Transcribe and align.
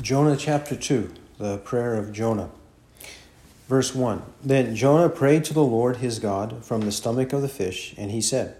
Jonah 0.00 0.36
chapter 0.36 0.76
2, 0.76 1.12
the 1.38 1.58
prayer 1.58 1.94
of 1.94 2.12
Jonah. 2.12 2.50
Verse 3.66 3.96
1 3.96 4.22
Then 4.44 4.76
Jonah 4.76 5.08
prayed 5.08 5.44
to 5.46 5.54
the 5.54 5.64
Lord 5.64 5.96
his 5.96 6.20
God 6.20 6.64
from 6.64 6.82
the 6.82 6.92
stomach 6.92 7.32
of 7.32 7.42
the 7.42 7.48
fish, 7.48 7.96
and 7.98 8.12
he 8.12 8.20
said, 8.20 8.56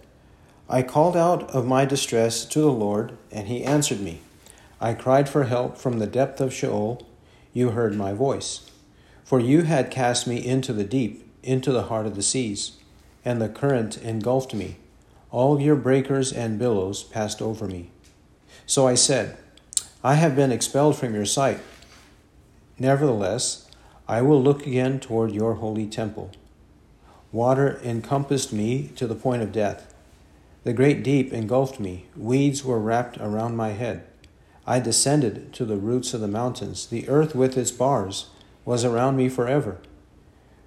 I 0.68 0.82
called 0.82 1.16
out 1.16 1.48
of 1.50 1.64
my 1.64 1.84
distress 1.84 2.44
to 2.46 2.58
the 2.58 2.72
Lord, 2.72 3.16
and 3.30 3.46
he 3.46 3.62
answered 3.62 4.00
me. 4.00 4.20
I 4.80 4.94
cried 4.94 5.28
for 5.28 5.44
help 5.44 5.78
from 5.78 6.00
the 6.00 6.08
depth 6.08 6.40
of 6.40 6.52
Sheol. 6.52 7.06
You 7.52 7.70
heard 7.70 7.94
my 7.94 8.12
voice. 8.12 8.68
For 9.22 9.38
you 9.38 9.62
had 9.62 9.92
cast 9.92 10.26
me 10.26 10.44
into 10.44 10.72
the 10.72 10.84
deep, 10.84 11.24
into 11.44 11.70
the 11.70 11.84
heart 11.84 12.06
of 12.06 12.16
the 12.16 12.22
seas, 12.22 12.78
and 13.24 13.40
the 13.40 13.48
current 13.48 13.96
engulfed 13.98 14.54
me. 14.54 14.78
All 15.30 15.60
your 15.60 15.76
breakers 15.76 16.32
and 16.32 16.58
billows 16.58 17.04
passed 17.04 17.40
over 17.40 17.68
me. 17.68 17.90
So 18.66 18.88
I 18.88 18.94
said, 18.94 19.38
I 20.04 20.14
have 20.14 20.36
been 20.36 20.52
expelled 20.52 20.96
from 20.96 21.12
your 21.12 21.24
sight. 21.24 21.58
Nevertheless, 22.78 23.68
I 24.06 24.22
will 24.22 24.40
look 24.40 24.64
again 24.64 25.00
toward 25.00 25.32
your 25.32 25.54
holy 25.54 25.86
temple. 25.86 26.30
Water 27.32 27.80
encompassed 27.82 28.52
me 28.52 28.92
to 28.94 29.08
the 29.08 29.16
point 29.16 29.42
of 29.42 29.50
death. 29.50 29.92
The 30.62 30.72
great 30.72 31.02
deep 31.02 31.32
engulfed 31.32 31.80
me. 31.80 32.06
Weeds 32.16 32.64
were 32.64 32.78
wrapped 32.78 33.18
around 33.18 33.56
my 33.56 33.70
head. 33.70 34.04
I 34.64 34.78
descended 34.78 35.52
to 35.54 35.64
the 35.64 35.76
roots 35.76 36.14
of 36.14 36.20
the 36.20 36.28
mountains. 36.28 36.86
The 36.86 37.08
earth 37.08 37.34
with 37.34 37.58
its 37.58 37.72
bars 37.72 38.26
was 38.64 38.84
around 38.84 39.16
me 39.16 39.28
forever. 39.28 39.78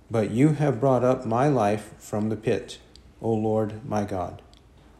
But 0.10 0.32
you 0.32 0.50
have 0.54 0.82
brought 0.82 1.06
up 1.06 1.26
my 1.26 1.48
life 1.48 1.94
from 1.98 2.28
the 2.28 2.36
pit, 2.36 2.80
O 3.22 3.32
Lord 3.32 3.86
my 3.88 4.04
God. 4.04 4.42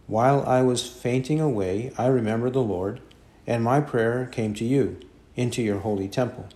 While 0.08 0.46
I 0.46 0.62
was 0.62 0.88
fainting 0.88 1.42
away, 1.42 1.92
I 1.98 2.08
remembered 2.08 2.54
the 2.54 2.62
Lord 2.62 3.02
and 3.46 3.64
my 3.64 3.82
prayer 3.82 4.28
came 4.32 4.54
to 4.56 4.66
you, 4.66 5.00
into 5.36 5.62
your 5.62 5.80
holy 5.80 6.08
temple. 6.08 6.48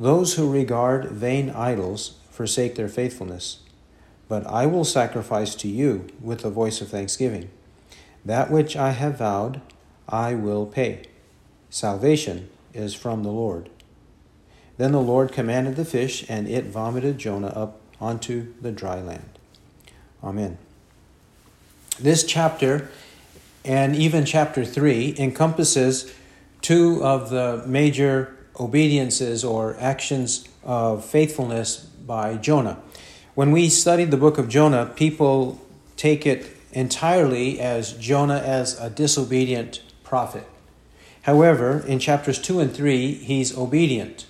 Those 0.00 0.34
who 0.34 0.50
regard 0.50 1.06
vain 1.06 1.50
idols 1.50 2.14
forsake 2.30 2.76
their 2.76 2.88
faithfulness, 2.88 3.60
but 4.28 4.46
I 4.46 4.66
will 4.66 4.84
sacrifice 4.84 5.54
to 5.56 5.68
you 5.68 6.06
with 6.20 6.44
a 6.44 6.50
voice 6.50 6.80
of 6.80 6.88
thanksgiving. 6.88 7.50
That 8.24 8.50
which 8.50 8.76
I 8.76 8.90
have 8.90 9.18
vowed, 9.18 9.60
I 10.08 10.34
will 10.34 10.66
pay. 10.66 11.02
Salvation 11.70 12.48
is 12.72 12.94
from 12.94 13.22
the 13.22 13.32
Lord. 13.32 13.70
Then 14.76 14.92
the 14.92 15.00
Lord 15.00 15.32
commanded 15.32 15.76
the 15.76 15.84
fish, 15.84 16.24
and 16.28 16.48
it 16.48 16.66
vomited 16.66 17.18
Jonah 17.18 17.48
up 17.48 17.80
onto 18.00 18.54
the 18.60 18.70
dry 18.70 19.00
land. 19.00 19.28
Amen. 20.22 20.58
This 21.98 22.22
chapter 22.22 22.88
and 23.68 23.94
even 23.94 24.24
chapter 24.24 24.64
3 24.64 25.14
encompasses 25.18 26.10
two 26.62 27.04
of 27.04 27.28
the 27.28 27.62
major 27.66 28.34
obediences 28.58 29.44
or 29.44 29.76
actions 29.78 30.48
of 30.64 31.04
faithfulness 31.04 31.76
by 31.76 32.36
Jonah. 32.36 32.80
When 33.34 33.52
we 33.52 33.68
studied 33.68 34.10
the 34.10 34.16
book 34.16 34.38
of 34.38 34.48
Jonah, 34.48 34.86
people 34.96 35.60
take 35.98 36.26
it 36.26 36.46
entirely 36.72 37.60
as 37.60 37.92
Jonah 37.92 38.38
as 38.38 38.80
a 38.80 38.88
disobedient 38.88 39.82
prophet. 40.02 40.44
However, 41.22 41.84
in 41.86 41.98
chapters 41.98 42.38
2 42.38 42.60
and 42.60 42.74
3, 42.74 43.12
he's 43.12 43.56
obedient. 43.56 44.24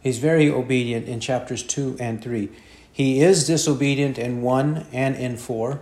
He's 0.00 0.18
very 0.18 0.48
obedient 0.48 1.08
in 1.08 1.18
chapters 1.18 1.64
2 1.64 1.96
and 1.98 2.22
3. 2.22 2.48
He 2.92 3.20
is 3.20 3.48
disobedient 3.48 4.16
in 4.16 4.42
1 4.42 4.86
and 4.92 5.16
in 5.16 5.36
4, 5.36 5.80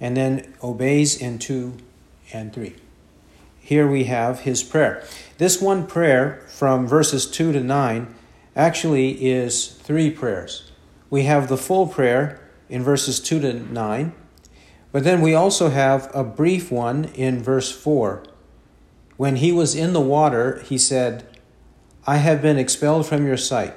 and 0.00 0.16
then 0.16 0.54
obeys 0.62 1.20
in 1.20 1.38
2 1.38 1.74
and 2.32 2.52
3. 2.52 2.74
Here 3.60 3.86
we 3.86 4.04
have 4.04 4.40
his 4.40 4.62
prayer. 4.62 5.04
This 5.38 5.60
one 5.60 5.86
prayer 5.86 6.42
from 6.48 6.86
verses 6.86 7.30
2 7.30 7.52
to 7.52 7.60
9 7.60 8.14
actually 8.56 9.24
is 9.24 9.66
three 9.66 10.10
prayers. 10.10 10.72
We 11.10 11.24
have 11.24 11.48
the 11.48 11.56
full 11.56 11.86
prayer 11.86 12.40
in 12.68 12.82
verses 12.82 13.20
2 13.20 13.40
to 13.40 13.52
9, 13.52 14.12
but 14.90 15.04
then 15.04 15.20
we 15.20 15.34
also 15.34 15.70
have 15.70 16.10
a 16.14 16.24
brief 16.24 16.72
one 16.72 17.04
in 17.14 17.42
verse 17.42 17.70
4. 17.70 18.24
When 19.16 19.36
he 19.36 19.52
was 19.52 19.74
in 19.74 19.92
the 19.92 20.00
water, 20.00 20.60
he 20.66 20.76
said, 20.76 21.24
I 22.06 22.16
have 22.16 22.42
been 22.42 22.58
expelled 22.58 23.06
from 23.06 23.24
your 23.24 23.36
sight. 23.36 23.74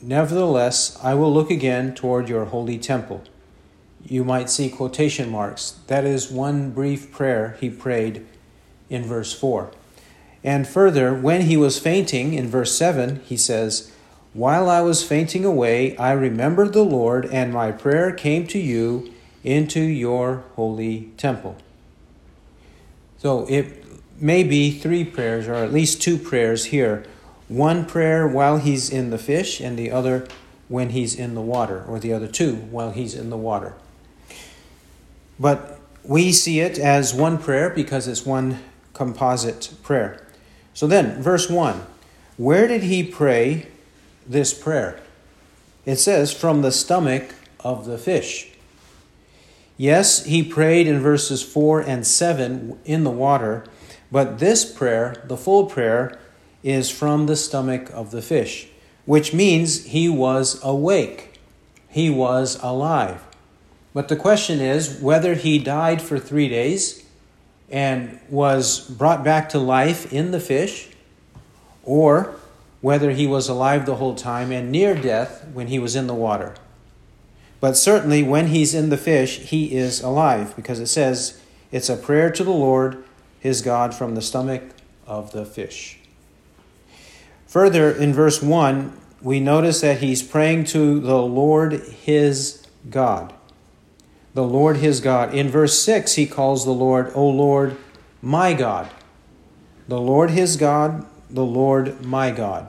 Nevertheless, 0.00 0.98
I 1.02 1.14
will 1.14 1.32
look 1.32 1.50
again 1.50 1.94
toward 1.94 2.28
your 2.28 2.46
holy 2.46 2.78
temple 2.78 3.24
you 4.06 4.24
might 4.24 4.50
see 4.50 4.68
quotation 4.68 5.30
marks. 5.30 5.78
That 5.86 6.04
is 6.04 6.30
one 6.30 6.70
brief 6.70 7.10
prayer 7.10 7.56
he 7.60 7.70
prayed 7.70 8.26
in 8.90 9.04
verse 9.04 9.32
4. 9.32 9.70
And 10.42 10.68
further, 10.68 11.14
when 11.14 11.42
he 11.42 11.56
was 11.56 11.78
fainting, 11.78 12.34
in 12.34 12.48
verse 12.48 12.76
7, 12.76 13.20
he 13.24 13.36
says, 13.36 13.92
While 14.34 14.68
I 14.68 14.82
was 14.82 15.02
fainting 15.02 15.44
away, 15.44 15.96
I 15.96 16.12
remembered 16.12 16.74
the 16.74 16.84
Lord, 16.84 17.24
and 17.26 17.52
my 17.52 17.72
prayer 17.72 18.12
came 18.12 18.46
to 18.48 18.58
you 18.58 19.10
into 19.42 19.80
your 19.80 20.44
holy 20.54 21.12
temple. 21.16 21.56
So 23.16 23.46
it 23.48 23.84
may 24.20 24.42
be 24.44 24.70
three 24.70 25.04
prayers, 25.04 25.48
or 25.48 25.54
at 25.54 25.72
least 25.72 26.02
two 26.02 26.18
prayers 26.18 26.66
here. 26.66 27.04
One 27.48 27.86
prayer 27.86 28.28
while 28.28 28.58
he's 28.58 28.90
in 28.90 29.08
the 29.08 29.18
fish, 29.18 29.60
and 29.60 29.78
the 29.78 29.90
other 29.90 30.26
when 30.68 30.90
he's 30.90 31.14
in 31.14 31.34
the 31.34 31.40
water, 31.40 31.84
or 31.88 31.98
the 31.98 32.12
other 32.12 32.28
two 32.28 32.56
while 32.56 32.90
he's 32.90 33.14
in 33.14 33.30
the 33.30 33.36
water. 33.36 33.74
But 35.38 35.80
we 36.02 36.32
see 36.32 36.60
it 36.60 36.78
as 36.78 37.14
one 37.14 37.38
prayer 37.38 37.70
because 37.70 38.06
it's 38.06 38.26
one 38.26 38.58
composite 38.92 39.74
prayer. 39.82 40.26
So 40.74 40.86
then, 40.86 41.22
verse 41.22 41.48
1 41.48 41.80
Where 42.36 42.66
did 42.66 42.82
he 42.82 43.02
pray 43.02 43.68
this 44.26 44.54
prayer? 44.54 45.00
It 45.84 45.96
says, 45.96 46.32
From 46.32 46.62
the 46.62 46.72
stomach 46.72 47.34
of 47.60 47.86
the 47.86 47.98
fish. 47.98 48.50
Yes, 49.76 50.24
he 50.24 50.42
prayed 50.44 50.86
in 50.86 51.00
verses 51.00 51.42
4 51.42 51.80
and 51.80 52.06
7 52.06 52.78
in 52.84 53.02
the 53.02 53.10
water, 53.10 53.64
but 54.12 54.38
this 54.38 54.64
prayer, 54.64 55.24
the 55.26 55.36
full 55.36 55.66
prayer, 55.66 56.16
is 56.62 56.90
from 56.90 57.26
the 57.26 57.34
stomach 57.34 57.90
of 57.92 58.12
the 58.12 58.22
fish, 58.22 58.68
which 59.04 59.34
means 59.34 59.86
he 59.86 60.08
was 60.08 60.60
awake. 60.62 61.40
He 61.88 62.08
was 62.08 62.56
alive. 62.62 63.23
But 63.94 64.08
the 64.08 64.16
question 64.16 64.60
is 64.60 65.00
whether 65.00 65.34
he 65.34 65.58
died 65.58 66.02
for 66.02 66.18
three 66.18 66.48
days 66.48 67.06
and 67.70 68.18
was 68.28 68.80
brought 68.90 69.24
back 69.24 69.48
to 69.50 69.58
life 69.58 70.12
in 70.12 70.32
the 70.32 70.40
fish, 70.40 70.90
or 71.84 72.34
whether 72.80 73.12
he 73.12 73.26
was 73.26 73.48
alive 73.48 73.86
the 73.86 73.94
whole 73.94 74.16
time 74.16 74.50
and 74.50 74.70
near 74.70 74.94
death 74.94 75.46
when 75.54 75.68
he 75.68 75.78
was 75.78 75.96
in 75.96 76.08
the 76.08 76.14
water. 76.14 76.54
But 77.60 77.76
certainly, 77.76 78.22
when 78.22 78.48
he's 78.48 78.74
in 78.74 78.90
the 78.90 78.98
fish, 78.98 79.38
he 79.38 79.74
is 79.74 80.02
alive 80.02 80.54
because 80.56 80.80
it 80.80 80.88
says 80.88 81.40
it's 81.72 81.88
a 81.88 81.96
prayer 81.96 82.30
to 82.30 82.44
the 82.44 82.50
Lord 82.50 83.04
his 83.38 83.62
God 83.62 83.94
from 83.94 84.14
the 84.14 84.22
stomach 84.22 84.62
of 85.06 85.32
the 85.32 85.46
fish. 85.46 85.98
Further, 87.46 87.90
in 87.90 88.12
verse 88.12 88.42
1, 88.42 88.98
we 89.22 89.38
notice 89.38 89.80
that 89.80 90.00
he's 90.00 90.22
praying 90.22 90.64
to 90.64 90.98
the 91.00 91.22
Lord 91.22 91.72
his 91.72 92.66
God 92.90 93.32
the 94.34 94.44
Lord 94.44 94.78
his 94.78 95.00
God. 95.00 95.32
In 95.32 95.48
verse 95.48 95.78
6, 95.78 96.14
he 96.14 96.26
calls 96.26 96.64
the 96.64 96.72
Lord, 96.72 97.10
O 97.14 97.26
Lord, 97.26 97.76
my 98.20 98.52
God. 98.52 98.90
The 99.88 100.00
Lord 100.00 100.30
his 100.30 100.56
God, 100.56 101.06
the 101.30 101.44
Lord 101.44 102.04
my 102.04 102.30
God. 102.30 102.68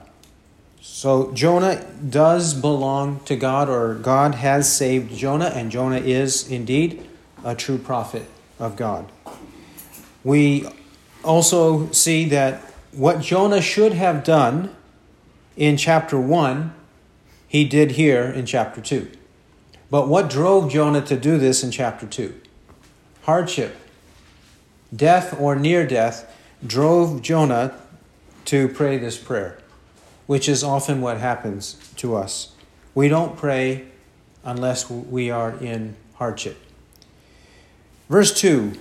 So 0.80 1.32
Jonah 1.34 1.84
does 2.08 2.54
belong 2.54 3.20
to 3.22 3.36
God, 3.36 3.68
or 3.70 3.96
God 3.96 4.36
has 4.36 4.72
saved 4.72 5.16
Jonah, 5.16 5.52
and 5.54 5.72
Jonah 5.72 5.98
is 5.98 6.50
indeed 6.50 7.08
a 7.44 7.56
true 7.56 7.80
prophet 7.80 8.28
of 8.60 8.76
God. 8.76 9.12
We 10.24 10.68
also 11.24 11.92
see 11.92 12.26
that 12.30 12.62
what 12.92 13.22
Jonah 13.22 13.62
should 13.62 13.94
have 13.94 14.24
done 14.24 14.76
in 15.58 15.78
chapter 15.78 16.20
1, 16.20 16.74
he 17.48 17.66
did 17.66 17.92
here 17.92 18.26
in 18.26 18.46
chapter 18.46 18.82
2. 18.82 19.10
But 19.90 20.08
what 20.08 20.30
drove 20.30 20.72
Jonah 20.72 21.02
to 21.04 21.18
do 21.18 21.38
this 21.38 21.64
in 21.64 21.72
chapter 21.72 22.06
2? 22.06 22.34
Hardship. 23.24 23.76
Death 24.96 25.40
or 25.40 25.56
near 25.56 25.86
death 25.86 26.32
drove 26.66 27.22
Jonah 27.22 27.80
to 28.46 28.68
pray 28.68 28.98
this 28.98 29.18
prayer, 29.18 29.58
which 30.28 30.48
is 30.48 30.64
often 30.64 31.02
what 31.02 31.18
happens 31.18 31.74
to 31.98 32.16
us. 32.16 32.54
We 32.94 33.10
don't 33.10 33.38
pray 33.38 33.86
unless 34.44 34.90
we 34.90 35.30
are 35.30 35.52
in 35.58 35.96
hardship. 36.16 36.58
Verse 38.10 38.34
2, 38.40 38.74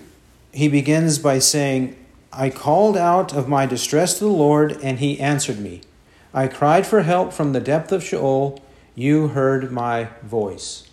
he 0.52 0.68
begins 0.68 1.18
by 1.18 1.38
saying, 1.38 1.96
I 2.32 2.50
called 2.50 2.96
out 2.96 3.32
of 3.32 3.48
my 3.48 3.66
distress 3.66 4.18
to 4.18 4.24
the 4.24 4.30
Lord, 4.30 4.78
and 4.82 4.98
he 4.98 5.20
answered 5.20 5.58
me. 5.58 5.80
I 6.32 6.48
cried 6.48 6.86
for 6.86 7.02
help 7.02 7.32
from 7.32 7.52
the 7.52 7.60
depth 7.60 7.92
of 7.92 8.02
Sheol. 8.02 8.62
You 8.94 9.28
heard 9.28 9.72
my 9.72 10.08
voice. 10.22 10.88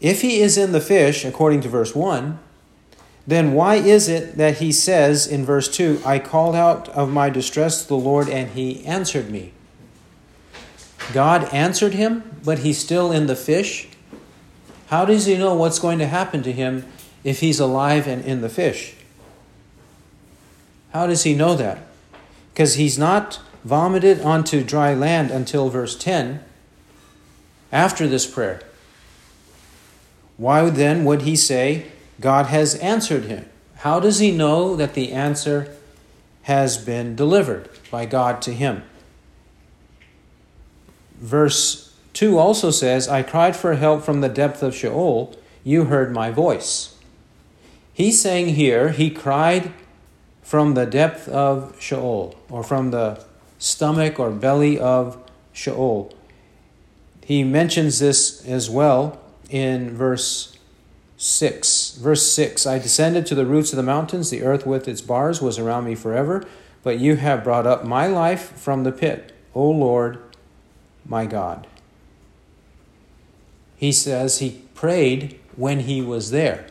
If 0.00 0.22
he 0.22 0.40
is 0.40 0.56
in 0.56 0.72
the 0.72 0.80
fish, 0.80 1.24
according 1.24 1.62
to 1.62 1.68
verse 1.68 1.94
1, 1.94 2.38
then 3.26 3.52
why 3.52 3.74
is 3.74 4.08
it 4.08 4.36
that 4.36 4.58
he 4.58 4.72
says 4.72 5.26
in 5.26 5.44
verse 5.44 5.68
2, 5.68 6.00
I 6.04 6.18
called 6.18 6.54
out 6.54 6.88
of 6.88 7.12
my 7.12 7.28
distress 7.28 7.82
to 7.82 7.88
the 7.88 7.96
Lord 7.96 8.28
and 8.28 8.50
he 8.50 8.84
answered 8.86 9.30
me? 9.30 9.52
God 11.12 11.52
answered 11.52 11.94
him, 11.94 12.40
but 12.44 12.60
he's 12.60 12.78
still 12.78 13.12
in 13.12 13.26
the 13.26 13.36
fish? 13.36 13.88
How 14.86 15.04
does 15.04 15.26
he 15.26 15.36
know 15.36 15.54
what's 15.54 15.78
going 15.78 15.98
to 15.98 16.06
happen 16.06 16.42
to 16.42 16.52
him 16.52 16.86
if 17.22 17.40
he's 17.40 17.60
alive 17.60 18.06
and 18.06 18.24
in 18.24 18.40
the 18.40 18.48
fish? 18.48 18.94
How 20.92 21.06
does 21.06 21.24
he 21.24 21.34
know 21.34 21.54
that? 21.54 21.86
Because 22.54 22.74
he's 22.74 22.98
not 22.98 23.40
vomited 23.64 24.20
onto 24.22 24.64
dry 24.64 24.94
land 24.94 25.30
until 25.30 25.68
verse 25.68 25.96
10 25.96 26.42
after 27.70 28.06
this 28.06 28.26
prayer. 28.26 28.62
Why 30.38 30.70
then 30.70 31.04
would 31.04 31.22
he 31.22 31.36
say, 31.36 31.88
God 32.20 32.46
has 32.46 32.76
answered 32.76 33.24
him? 33.24 33.46
How 33.78 34.00
does 34.00 34.20
he 34.20 34.30
know 34.30 34.74
that 34.76 34.94
the 34.94 35.12
answer 35.12 35.76
has 36.42 36.78
been 36.78 37.14
delivered 37.14 37.68
by 37.90 38.06
God 38.06 38.40
to 38.42 38.54
him? 38.54 38.84
Verse 41.16 41.92
2 42.14 42.38
also 42.38 42.70
says, 42.70 43.08
I 43.08 43.22
cried 43.22 43.56
for 43.56 43.74
help 43.74 44.04
from 44.04 44.20
the 44.20 44.28
depth 44.28 44.62
of 44.62 44.74
Sheol. 44.74 45.36
You 45.64 45.84
heard 45.84 46.12
my 46.12 46.30
voice. 46.30 46.96
He's 47.92 48.22
saying 48.22 48.54
here, 48.54 48.90
he 48.90 49.10
cried 49.10 49.72
from 50.40 50.74
the 50.74 50.86
depth 50.86 51.28
of 51.28 51.76
Sheol, 51.80 52.36
or 52.48 52.62
from 52.62 52.92
the 52.92 53.24
stomach 53.58 54.20
or 54.20 54.30
belly 54.30 54.78
of 54.78 55.18
Sheol. 55.52 56.14
He 57.24 57.42
mentions 57.42 57.98
this 57.98 58.46
as 58.46 58.70
well 58.70 59.20
in 59.48 59.94
verse 59.94 60.56
6. 61.16 61.96
Verse 61.96 62.32
6 62.32 62.66
I 62.66 62.78
descended 62.78 63.26
to 63.26 63.34
the 63.34 63.46
roots 63.46 63.72
of 63.72 63.76
the 63.76 63.82
mountains, 63.82 64.30
the 64.30 64.42
earth 64.42 64.66
with 64.66 64.88
its 64.88 65.00
bars 65.00 65.42
was 65.42 65.58
around 65.58 65.84
me 65.84 65.94
forever, 65.94 66.44
but 66.82 66.98
you 66.98 67.16
have 67.16 67.44
brought 67.44 67.66
up 67.66 67.84
my 67.84 68.06
life 68.06 68.52
from 68.56 68.84
the 68.84 68.92
pit, 68.92 69.34
O 69.54 69.68
Lord, 69.68 70.18
my 71.04 71.26
God. 71.26 71.66
He 73.76 73.92
says 73.92 74.38
he 74.38 74.62
prayed 74.74 75.38
when 75.56 75.80
he 75.80 76.00
was 76.00 76.30
there. 76.30 76.66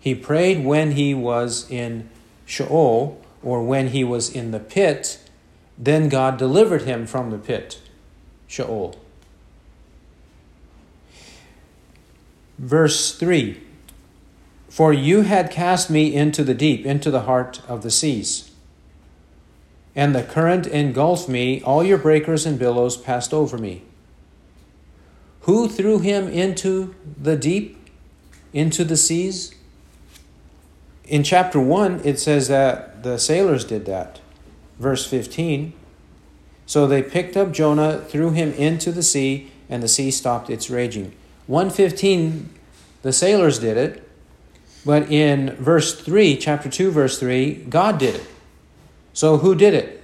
He 0.00 0.14
prayed 0.14 0.64
when 0.64 0.92
he 0.92 1.14
was 1.14 1.70
in 1.70 2.10
Sheol 2.44 3.20
or 3.42 3.62
when 3.62 3.88
he 3.88 4.04
was 4.04 4.28
in 4.28 4.50
the 4.50 4.60
pit. 4.60 5.18
Then 5.78 6.08
God 6.08 6.36
delivered 6.36 6.82
him 6.82 7.06
from 7.06 7.30
the 7.30 7.38
pit, 7.38 7.80
Sheol. 8.46 8.96
Verse 12.58 13.16
3 13.16 13.60
For 14.68 14.92
you 14.92 15.22
had 15.22 15.50
cast 15.50 15.90
me 15.90 16.14
into 16.14 16.44
the 16.44 16.54
deep, 16.54 16.86
into 16.86 17.10
the 17.10 17.22
heart 17.22 17.60
of 17.68 17.82
the 17.82 17.90
seas. 17.90 18.50
And 19.96 20.14
the 20.14 20.22
current 20.22 20.66
engulfed 20.66 21.28
me, 21.28 21.62
all 21.62 21.84
your 21.84 21.98
breakers 21.98 22.46
and 22.46 22.58
billows 22.58 22.96
passed 22.96 23.32
over 23.32 23.56
me. 23.56 23.82
Who 25.42 25.68
threw 25.68 25.98
him 25.98 26.28
into 26.28 26.94
the 27.20 27.36
deep, 27.36 27.76
into 28.52 28.82
the 28.82 28.96
seas? 28.96 29.54
In 31.04 31.22
chapter 31.22 31.60
1, 31.60 32.00
it 32.02 32.18
says 32.18 32.48
that 32.48 33.02
the 33.02 33.18
sailors 33.18 33.64
did 33.64 33.84
that. 33.86 34.20
Verse 34.78 35.06
15. 35.06 35.74
So 36.66 36.86
they 36.86 37.02
picked 37.02 37.36
up 37.36 37.52
Jonah, 37.52 37.98
threw 37.98 38.30
him 38.30 38.52
into 38.54 38.90
the 38.90 39.02
sea, 39.02 39.52
and 39.68 39.82
the 39.82 39.88
sea 39.88 40.10
stopped 40.10 40.48
its 40.48 40.70
raging. 40.70 41.14
115, 41.46 42.48
the 43.02 43.12
sailors 43.12 43.58
did 43.58 43.76
it, 43.76 44.08
but 44.84 45.10
in 45.10 45.50
verse 45.56 46.00
3, 46.00 46.36
chapter 46.36 46.70
2, 46.70 46.90
verse 46.90 47.18
3, 47.18 47.66
God 47.68 47.98
did 47.98 48.14
it. 48.16 48.26
So 49.12 49.38
who 49.38 49.54
did 49.54 49.74
it? 49.74 50.02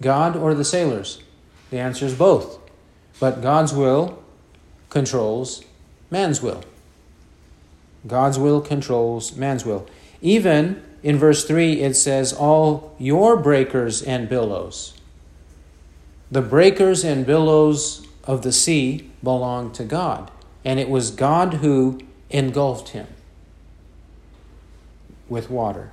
God 0.00 0.36
or 0.36 0.54
the 0.54 0.64
sailors? 0.64 1.22
The 1.70 1.78
answer 1.78 2.06
is 2.06 2.14
both. 2.14 2.58
But 3.18 3.42
God's 3.42 3.72
will 3.72 4.22
controls 4.90 5.64
man's 6.10 6.40
will. 6.40 6.62
God's 8.06 8.38
will 8.38 8.60
controls 8.60 9.36
man's 9.36 9.64
will. 9.64 9.88
Even 10.20 10.82
in 11.02 11.18
verse 11.18 11.44
3, 11.44 11.80
it 11.80 11.94
says, 11.94 12.32
All 12.32 12.94
your 12.98 13.36
breakers 13.36 14.02
and 14.02 14.28
billows. 14.28 14.94
The 16.30 16.42
breakers 16.42 17.04
and 17.04 17.26
billows 17.26 18.06
of 18.24 18.42
the 18.42 18.52
sea 18.52 19.10
belong 19.22 19.72
to 19.72 19.84
God 19.84 20.30
and 20.66 20.80
it 20.80 20.88
was 20.88 21.12
God 21.12 21.54
who 21.54 22.00
engulfed 22.28 22.88
him 22.88 23.06
with 25.28 25.48
water. 25.48 25.92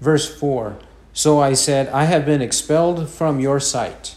Verse 0.00 0.32
4 0.38 0.78
So 1.12 1.40
I 1.40 1.54
said, 1.54 1.88
I 1.88 2.04
have 2.04 2.24
been 2.24 2.40
expelled 2.40 3.10
from 3.10 3.40
your 3.40 3.58
sight. 3.58 4.14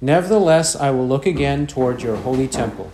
Nevertheless, 0.00 0.76
I 0.76 0.92
will 0.92 1.06
look 1.06 1.26
again 1.26 1.66
toward 1.66 2.00
your 2.00 2.14
holy 2.16 2.46
temple. 2.46 2.92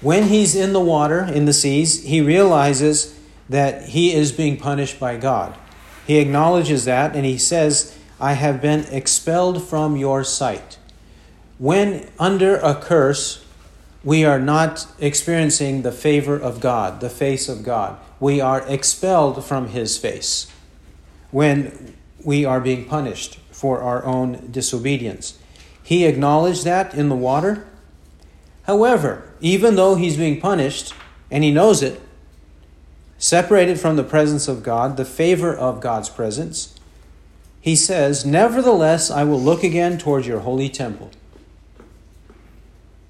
When 0.00 0.24
he's 0.24 0.56
in 0.56 0.72
the 0.72 0.80
water, 0.80 1.20
in 1.22 1.44
the 1.44 1.52
seas, 1.52 2.02
he 2.02 2.20
realizes 2.20 3.16
that 3.48 3.90
he 3.90 4.12
is 4.12 4.32
being 4.32 4.56
punished 4.56 4.98
by 4.98 5.18
God. 5.18 5.56
He 6.04 6.18
acknowledges 6.18 6.84
that 6.86 7.14
and 7.14 7.24
he 7.24 7.38
says, 7.38 7.96
I 8.20 8.32
have 8.32 8.60
been 8.60 8.80
expelled 8.90 9.62
from 9.62 9.96
your 9.96 10.24
sight 10.24 10.78
when 11.58 12.08
under 12.18 12.56
a 12.56 12.74
curse, 12.74 13.44
we 14.02 14.24
are 14.24 14.38
not 14.38 14.86
experiencing 14.98 15.82
the 15.82 15.92
favor 15.92 16.36
of 16.36 16.60
God, 16.60 17.00
the 17.00 17.10
face 17.10 17.48
of 17.48 17.62
God. 17.62 17.98
We 18.20 18.40
are 18.40 18.62
expelled 18.68 19.44
from 19.44 19.68
His 19.68 19.96
face 19.96 20.50
when 21.30 21.94
we 22.22 22.44
are 22.44 22.60
being 22.60 22.84
punished 22.86 23.38
for 23.50 23.80
our 23.80 24.04
own 24.04 24.48
disobedience. 24.50 25.38
He 25.82 26.06
acknowledged 26.06 26.64
that 26.64 26.94
in 26.94 27.08
the 27.08 27.16
water. 27.16 27.66
However, 28.64 29.30
even 29.40 29.76
though 29.76 29.94
he's 29.94 30.16
being 30.16 30.40
punished 30.40 30.94
and 31.30 31.44
he 31.44 31.50
knows 31.50 31.82
it, 31.82 32.00
separated 33.18 33.78
from 33.78 33.96
the 33.96 34.04
presence 34.04 34.48
of 34.48 34.62
God, 34.62 34.96
the 34.96 35.04
favor 35.04 35.54
of 35.54 35.80
God's 35.80 36.08
presence, 36.08 36.74
he 37.60 37.76
says, 37.76 38.24
Nevertheless, 38.24 39.10
I 39.10 39.24
will 39.24 39.40
look 39.40 39.62
again 39.62 39.98
towards 39.98 40.26
your 40.26 40.40
holy 40.40 40.68
temple. 40.68 41.10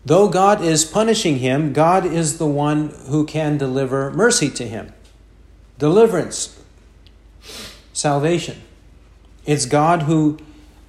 Though 0.07 0.29
God 0.29 0.63
is 0.63 0.85
punishing 0.85 1.39
him, 1.39 1.73
God 1.73 2.05
is 2.05 2.39
the 2.39 2.47
one 2.47 2.91
who 3.09 3.25
can 3.25 3.57
deliver 3.57 4.11
mercy 4.11 4.51
to 4.51 4.69
him. 4.69 4.93
Deliverance, 5.79 6.61
salvation. 7.93 8.61
It's 9.47 9.67
God 9.67 10.03
who 10.03 10.39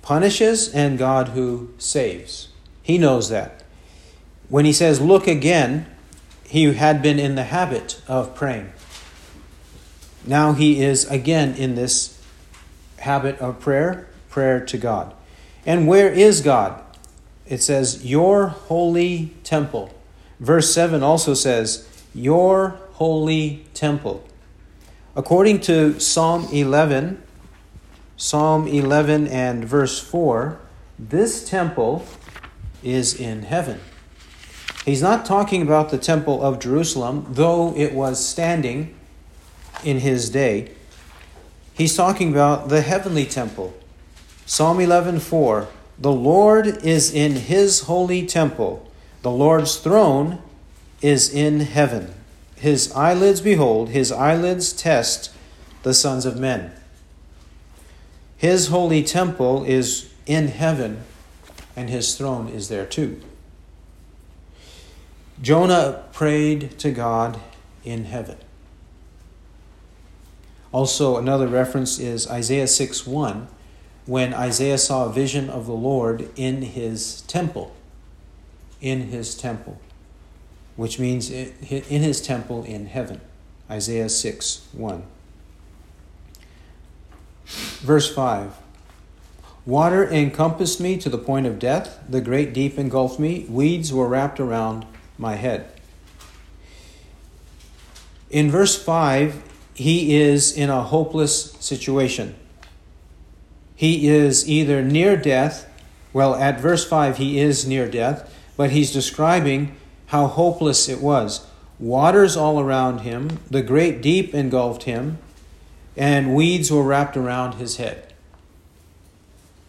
punishes 0.01 0.67
and 0.69 0.97
God 0.97 1.29
who 1.29 1.69
saves. 1.77 2.49
He 2.83 2.97
knows 2.97 3.29
that. 3.29 3.63
When 4.49 4.65
he 4.65 4.73
says, 4.73 5.01
Look 5.01 5.27
again, 5.27 5.87
he 6.47 6.73
had 6.73 7.01
been 7.01 7.17
in 7.17 7.35
the 7.35 7.45
habit 7.45 8.01
of 8.07 8.35
praying. 8.35 8.71
Now 10.25 10.53
he 10.53 10.83
is 10.83 11.05
again 11.05 11.55
in 11.55 11.75
this 11.75 12.21
habit 12.99 13.39
of 13.39 13.59
prayer, 13.59 14.07
prayer 14.29 14.63
to 14.65 14.77
God. 14.77 15.13
And 15.65 15.87
where 15.87 16.11
is 16.11 16.41
God? 16.41 16.81
It 17.47 17.61
says, 17.61 18.05
Your 18.05 18.47
holy 18.47 19.33
temple. 19.43 19.93
Verse 20.39 20.73
7 20.73 21.03
also 21.03 21.33
says, 21.33 21.87
Your 22.13 22.79
holy 22.93 23.65
temple. 23.73 24.23
According 25.15 25.61
to 25.61 25.99
Psalm 25.99 26.47
11, 26.51 27.21
Psalm 28.17 28.67
11 28.67 29.27
and 29.27 29.65
verse 29.65 29.99
4, 29.99 30.59
this 30.97 31.47
temple 31.47 32.05
is 32.83 33.19
in 33.19 33.43
heaven. 33.43 33.79
He's 34.85 35.01
not 35.01 35.25
talking 35.25 35.61
about 35.61 35.89
the 35.89 35.97
temple 35.97 36.43
of 36.43 36.59
Jerusalem, 36.59 37.25
though 37.29 37.75
it 37.75 37.93
was 37.93 38.23
standing 38.23 38.95
in 39.83 39.99
his 39.99 40.29
day. 40.29 40.71
He's 41.73 41.95
talking 41.95 42.31
about 42.31 42.69
the 42.69 42.81
heavenly 42.81 43.25
temple. 43.25 43.73
Psalm 44.45 44.79
11 44.79 45.19
4 45.19 45.67
the 45.97 46.11
Lord 46.11 46.67
is 46.83 47.13
in 47.13 47.33
his 47.33 47.81
holy 47.81 48.25
temple. 48.25 48.89
The 49.21 49.31
Lord's 49.31 49.77
throne 49.77 50.41
is 51.01 51.33
in 51.33 51.61
heaven. 51.61 52.13
His 52.57 52.91
eyelids 52.93 53.41
behold, 53.41 53.89
his 53.89 54.11
eyelids 54.11 54.73
test 54.73 55.31
the 55.83 55.93
sons 55.93 56.25
of 56.25 56.39
men. 56.39 56.71
His 58.37 58.67
holy 58.67 59.03
temple 59.03 59.63
is 59.63 60.11
in 60.25 60.49
heaven, 60.49 61.03
and 61.75 61.89
his 61.89 62.15
throne 62.17 62.49
is 62.49 62.67
there 62.69 62.85
too. 62.85 63.21
Jonah 65.41 66.03
prayed 66.11 66.77
to 66.79 66.91
God 66.91 67.39
in 67.83 68.05
heaven. 68.05 68.37
Also, 70.71 71.17
another 71.17 71.47
reference 71.47 71.99
is 71.99 72.27
Isaiah 72.29 72.67
6 72.67 73.07
1 73.07 73.47
when 74.05 74.33
Isaiah 74.33 74.77
saw 74.77 75.05
a 75.05 75.11
vision 75.11 75.49
of 75.49 75.65
the 75.65 75.73
Lord 75.73 76.29
in 76.35 76.61
his 76.61 77.21
temple. 77.21 77.75
In 78.81 79.07
his 79.07 79.35
temple, 79.35 79.79
which 80.75 80.99
means 80.99 81.31
in 81.31 81.53
his 82.03 82.21
temple 82.21 82.63
in 82.63 82.85
heaven. 82.87 83.21
Isaiah 83.69 84.09
6 84.09 84.67
1. 84.73 85.03
Verse 87.45 88.13
5 88.13 88.55
Water 89.65 90.07
encompassed 90.07 90.79
me 90.79 90.97
to 90.97 91.09
the 91.09 91.17
point 91.17 91.47
of 91.47 91.57
death, 91.57 91.99
the 92.07 92.21
great 92.21 92.53
deep 92.53 92.77
engulfed 92.77 93.19
me, 93.19 93.45
weeds 93.49 93.91
were 93.91 94.07
wrapped 94.07 94.39
around 94.39 94.85
my 95.17 95.35
head. 95.35 95.67
In 98.29 98.51
verse 98.51 98.81
5, 98.81 99.41
he 99.73 100.15
is 100.15 100.55
in 100.55 100.69
a 100.69 100.83
hopeless 100.83 101.53
situation. 101.59 102.35
He 103.75 104.07
is 104.07 104.47
either 104.47 104.81
near 104.81 105.17
death, 105.17 105.69
well, 106.13 106.35
at 106.35 106.61
verse 106.61 106.87
5, 106.87 107.17
he 107.17 107.39
is 107.39 107.67
near 107.67 107.89
death, 107.89 108.33
but 108.55 108.71
he's 108.71 108.93
describing 108.93 109.75
how 110.07 110.27
hopeless 110.27 110.87
it 110.87 111.01
was. 111.01 111.45
Waters 111.77 112.37
all 112.37 112.59
around 112.59 112.99
him, 112.99 113.39
the 113.49 113.61
great 113.61 114.01
deep 114.01 114.33
engulfed 114.33 114.83
him, 114.83 115.17
and 115.97 116.33
weeds 116.33 116.71
were 116.71 116.83
wrapped 116.83 117.17
around 117.17 117.55
his 117.55 117.77
head, 117.77 118.13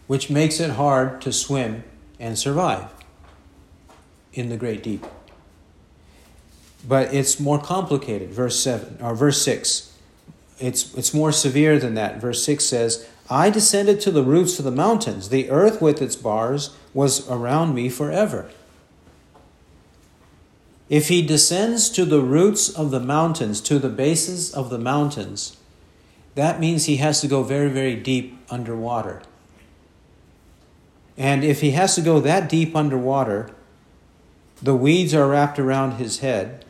which 0.07 0.31
makes 0.31 0.61
it 0.61 0.71
hard 0.71 1.21
to 1.23 1.33
swim 1.33 1.83
and 2.21 2.39
survive 2.39 2.91
in 4.33 4.49
the 4.49 4.57
great 4.57 4.83
deep. 4.83 5.05
But 6.87 7.13
it's 7.13 7.41
more 7.41 7.59
complicated, 7.59 8.31
verse 8.31 8.61
7 8.61 8.99
or 9.01 9.17
verse 9.17 9.43
6. 9.43 9.93
It's, 10.61 10.95
it's 10.95 11.13
more 11.13 11.33
severe 11.33 11.79
than 11.79 11.95
that. 11.95 12.21
Verse 12.21 12.45
6 12.45 12.65
says, 12.65 13.09
I 13.29 13.51
descended 13.51 14.01
to 14.03 14.11
the 14.11 14.23
roots 14.23 14.59
of 14.59 14.65
the 14.65 14.71
mountains. 14.71 15.29
The 15.31 15.51
earth 15.51 15.83
with 15.83 16.01
its 16.01 16.17
bars 16.17 16.71
was 16.95 17.29
around 17.29 17.75
me 17.75 17.89
forever. 17.89 18.51
If 20.89 21.09
he 21.09 21.27
descends 21.27 21.91
to 21.91 22.05
the 22.05 22.21
roots 22.21 22.69
of 22.69 22.93
the 22.93 23.01
mountains, 23.01 23.61
to 23.63 23.81
the 23.81 23.89
bases 23.89 24.55
of 24.55 24.71
the 24.71 24.79
mountains, 24.79 25.57
that 26.37 26.61
means 26.61 26.85
he 26.85 26.97
has 26.97 27.21
to 27.23 27.29
go 27.29 27.43
very, 27.43 27.69
very 27.69 27.97
deep 27.97 28.39
underwater. 28.51 29.23
And 31.17 31.43
if 31.43 31.61
he 31.61 31.73
has 31.73 31.95
to 31.97 32.03
go 32.03 32.21
that 32.21 32.49
deep 32.49 32.77
underwater, 32.77 33.51
the 34.63 34.77
weeds 34.77 35.15
are 35.15 35.29
wrapped 35.29 35.59
around 35.59 35.93
his 35.93 36.21
head, 36.21 36.65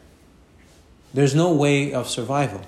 there's 1.13 1.35
no 1.35 1.53
way 1.53 1.93
of 1.93 2.09
survival. 2.09 2.63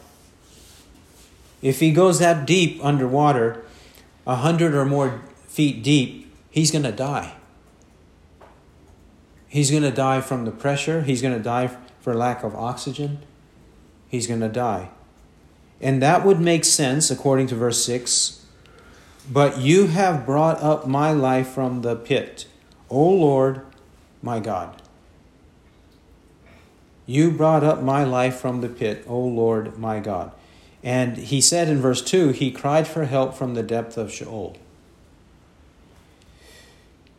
If 1.62 1.80
he 1.80 1.92
goes 1.92 2.18
that 2.18 2.47
deep 2.47 2.85
underwater, 2.85 3.64
a 4.28 4.37
hundred 4.37 4.75
or 4.75 4.85
more 4.85 5.23
feet 5.49 5.82
deep, 5.82 6.32
he's 6.50 6.70
going 6.70 6.85
to 6.85 6.92
die. 6.92 7.35
He's 9.49 9.70
going 9.70 9.82
to 9.82 9.90
die 9.90 10.20
from 10.20 10.44
the 10.44 10.50
pressure. 10.50 11.02
He's 11.02 11.23
going 11.23 11.35
to 11.35 11.42
die 11.42 11.76
for 12.00 12.14
lack 12.14 12.44
of 12.44 12.54
oxygen. 12.54 13.20
He's 14.06 14.26
going 14.26 14.40
to 14.40 14.49
die. 14.49 14.90
And 15.80 16.02
that 16.02 16.25
would 16.25 16.40
make 16.40 16.66
sense 16.66 17.11
according 17.11 17.47
to 17.49 17.54
verse 17.54 17.82
6. 17.85 18.44
But 19.30 19.58
you 19.58 19.87
have 19.87 20.26
brought 20.26 20.62
up 20.62 20.87
my 20.87 21.12
life 21.12 21.49
from 21.49 21.80
the 21.80 21.97
pit, 21.97 22.47
O 22.90 23.08
Lord, 23.08 23.62
my 24.23 24.40
God. 24.40 24.82
You 27.06 27.30
brought 27.30 27.64
up 27.64 27.82
my 27.82 28.04
life 28.04 28.37
from 28.37 28.61
the 28.61 28.68
pit, 28.68 29.04
O 29.06 29.18
Lord, 29.18 29.78
my 29.78 30.00
God. 30.00 30.32
And 30.82 31.16
he 31.16 31.40
said 31.40 31.68
in 31.68 31.80
verse 31.80 32.02
2 32.02 32.30
he 32.30 32.50
cried 32.50 32.87
for 32.87 33.04
help 33.04 33.35
from 33.35 33.54
the 33.54 33.62
depth 33.62 33.97
of 33.97 34.12
Sheol. 34.12 34.56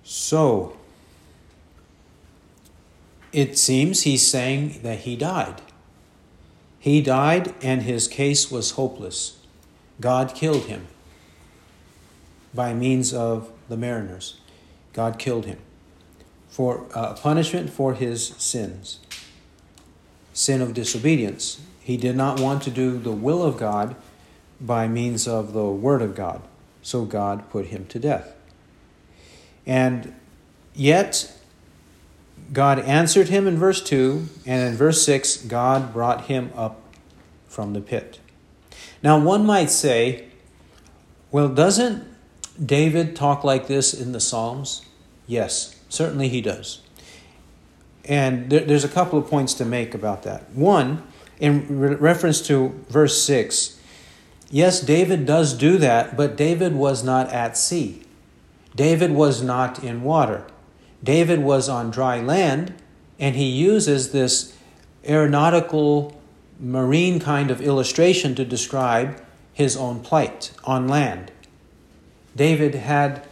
So, 0.03 0.77
it 3.31 3.57
seems 3.57 4.03
he's 4.03 4.25
saying 4.25 4.79
that 4.81 4.99
he 4.99 5.15
died. 5.15 5.61
He 6.79 7.01
died 7.01 7.53
and 7.61 7.83
his 7.83 8.07
case 8.07 8.49
was 8.49 8.71
hopeless. 8.71 9.37
God 9.99 10.33
killed 10.33 10.63
him 10.63 10.87
by 12.53 12.73
means 12.73 13.13
of 13.13 13.51
the 13.67 13.77
mariners. 13.77 14.39
God 14.93 15.19
killed 15.19 15.45
him 15.45 15.59
for 16.47 16.85
uh, 16.95 17.13
punishment 17.13 17.69
for 17.69 17.93
his 17.93 18.29
sins. 18.37 18.99
Sin 20.39 20.61
of 20.61 20.73
disobedience. 20.73 21.59
He 21.81 21.97
did 21.97 22.15
not 22.15 22.39
want 22.39 22.63
to 22.63 22.71
do 22.71 22.97
the 22.97 23.11
will 23.11 23.43
of 23.43 23.57
God 23.57 23.97
by 24.61 24.87
means 24.87 25.27
of 25.27 25.51
the 25.51 25.65
word 25.65 26.01
of 26.01 26.15
God. 26.15 26.41
So 26.81 27.03
God 27.03 27.49
put 27.49 27.65
him 27.65 27.85
to 27.87 27.99
death. 27.99 28.33
And 29.65 30.15
yet 30.73 31.37
God 32.53 32.79
answered 32.79 33.27
him 33.27 33.47
in 33.47 33.57
verse 33.57 33.83
2, 33.83 34.27
and 34.45 34.69
in 34.69 34.77
verse 34.77 35.03
6, 35.03 35.43
God 35.43 35.91
brought 35.91 36.27
him 36.27 36.51
up 36.55 36.79
from 37.49 37.73
the 37.73 37.81
pit. 37.81 38.21
Now, 39.03 39.19
one 39.19 39.45
might 39.45 39.69
say, 39.69 40.29
well, 41.31 41.49
doesn't 41.49 42.07
David 42.65 43.13
talk 43.13 43.43
like 43.43 43.67
this 43.67 43.93
in 43.93 44.13
the 44.13 44.21
Psalms? 44.21 44.85
Yes, 45.27 45.75
certainly 45.89 46.29
he 46.29 46.39
does. 46.39 46.79
And 48.09 48.49
there, 48.49 48.61
there's 48.61 48.83
a 48.83 48.89
couple 48.89 49.19
of 49.19 49.29
points 49.29 49.53
to 49.53 49.65
make 49.65 49.93
about 49.93 50.23
that. 50.23 50.49
One, 50.51 51.03
in 51.39 51.79
re- 51.79 51.95
reference 51.95 52.41
to 52.47 52.83
verse 52.89 53.21
6, 53.21 53.79
yes, 54.49 54.81
David 54.81 55.27
does 55.27 55.53
do 55.53 55.77
that, 55.77 56.17
but 56.17 56.35
David 56.35 56.73
was 56.73 57.03
not 57.03 57.29
at 57.29 57.55
sea. 57.55 58.01
David 58.75 59.11
was 59.11 59.43
not 59.43 59.83
in 59.83 60.01
water. 60.01 60.45
David 61.03 61.43
was 61.43 61.69
on 61.69 61.91
dry 61.91 62.19
land, 62.19 62.73
and 63.19 63.35
he 63.35 63.45
uses 63.45 64.11
this 64.11 64.57
aeronautical 65.07 66.19
marine 66.59 67.19
kind 67.19 67.51
of 67.51 67.61
illustration 67.61 68.33
to 68.35 68.43
describe 68.43 69.21
his 69.53 69.77
own 69.77 69.99
plight 69.99 70.51
on 70.63 70.87
land. 70.87 71.31
David 72.35 72.73
had 72.75 73.25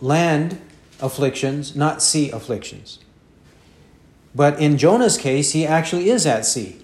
land 0.00 0.60
afflictions, 1.00 1.74
not 1.74 2.02
sea 2.02 2.30
afflictions. 2.30 2.98
But 4.34 4.58
in 4.58 4.78
Jonah's 4.78 5.18
case, 5.18 5.52
he 5.52 5.66
actually 5.66 6.08
is 6.08 6.26
at 6.26 6.46
sea. 6.46 6.78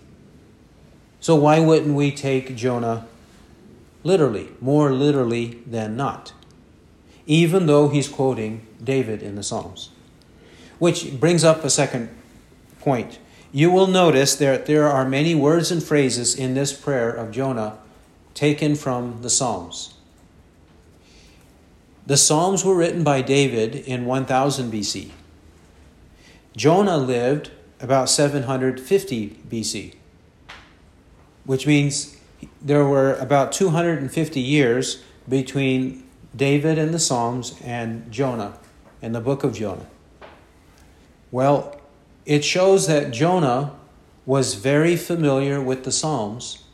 So 1.21 1.35
why 1.35 1.61
wouldn't 1.61 1.95
we 1.95 2.13
take 2.13 2.57
Jonah 2.57 3.07
literally, 4.05 4.49
more 4.61 4.93
literally 4.93 5.59
than 5.67 5.97
not? 5.97 6.33
Even 7.27 7.67
though 7.67 7.89
he's 7.89 8.09
quoting 8.09 8.67
David 8.83 9.23
in 9.23 9.35
the 9.35 9.43
Psalms. 9.43 9.91
Which 10.79 11.19
brings 11.19 11.45
up 11.45 11.65
a 11.65 11.71
second 11.71 12.09
point. 12.81 13.19
You 13.51 13.71
will 13.71 13.87
notice 13.87 14.37
that 14.37 14.67
there 14.67 14.87
are 14.87 15.09
many 15.09 15.35
words 15.35 15.71
and 15.71 15.83
phrases 15.83 16.35
in 16.35 16.55
this 16.55 16.73
prayer 16.73 17.11
of 17.11 17.33
Jonah 17.33 17.79
taken 18.35 18.77
from 18.77 19.23
the 19.23 19.31
Psalms. 19.31 19.95
The 22.07 22.17
Psalms 22.17 22.65
were 22.65 22.75
written 22.75 23.03
by 23.03 23.21
David 23.21 23.75
in 23.75 24.07
1000 24.07 24.73
BC. 24.73 25.11
Jonah 26.59 26.99
lived 26.99 27.53
about 27.79 28.11
750 28.11 29.39
BC, 29.49 29.95
which 31.45 31.69
means 31.69 32.17
there 32.61 32.85
were 32.85 33.15
about 33.15 33.53
250 33.53 34.41
years 34.41 35.05
between 35.29 36.03
David 36.35 36.77
and 36.77 36.93
the 36.93 36.99
Psalms 36.99 37.55
and 37.63 38.11
Jonah 38.11 38.59
and 39.01 39.15
the 39.15 39.21
book 39.21 39.45
of 39.45 39.55
Jonah. 39.55 39.87
Well, 41.31 41.81
it 42.27 42.45
shows 42.45 42.89
that 42.89 43.13
Jonah 43.13 43.77
was 44.27 44.55
very 44.55 44.97
familiar 44.97 45.61
with 45.61 45.85
the 45.85 45.93
Psalms. 45.93 46.65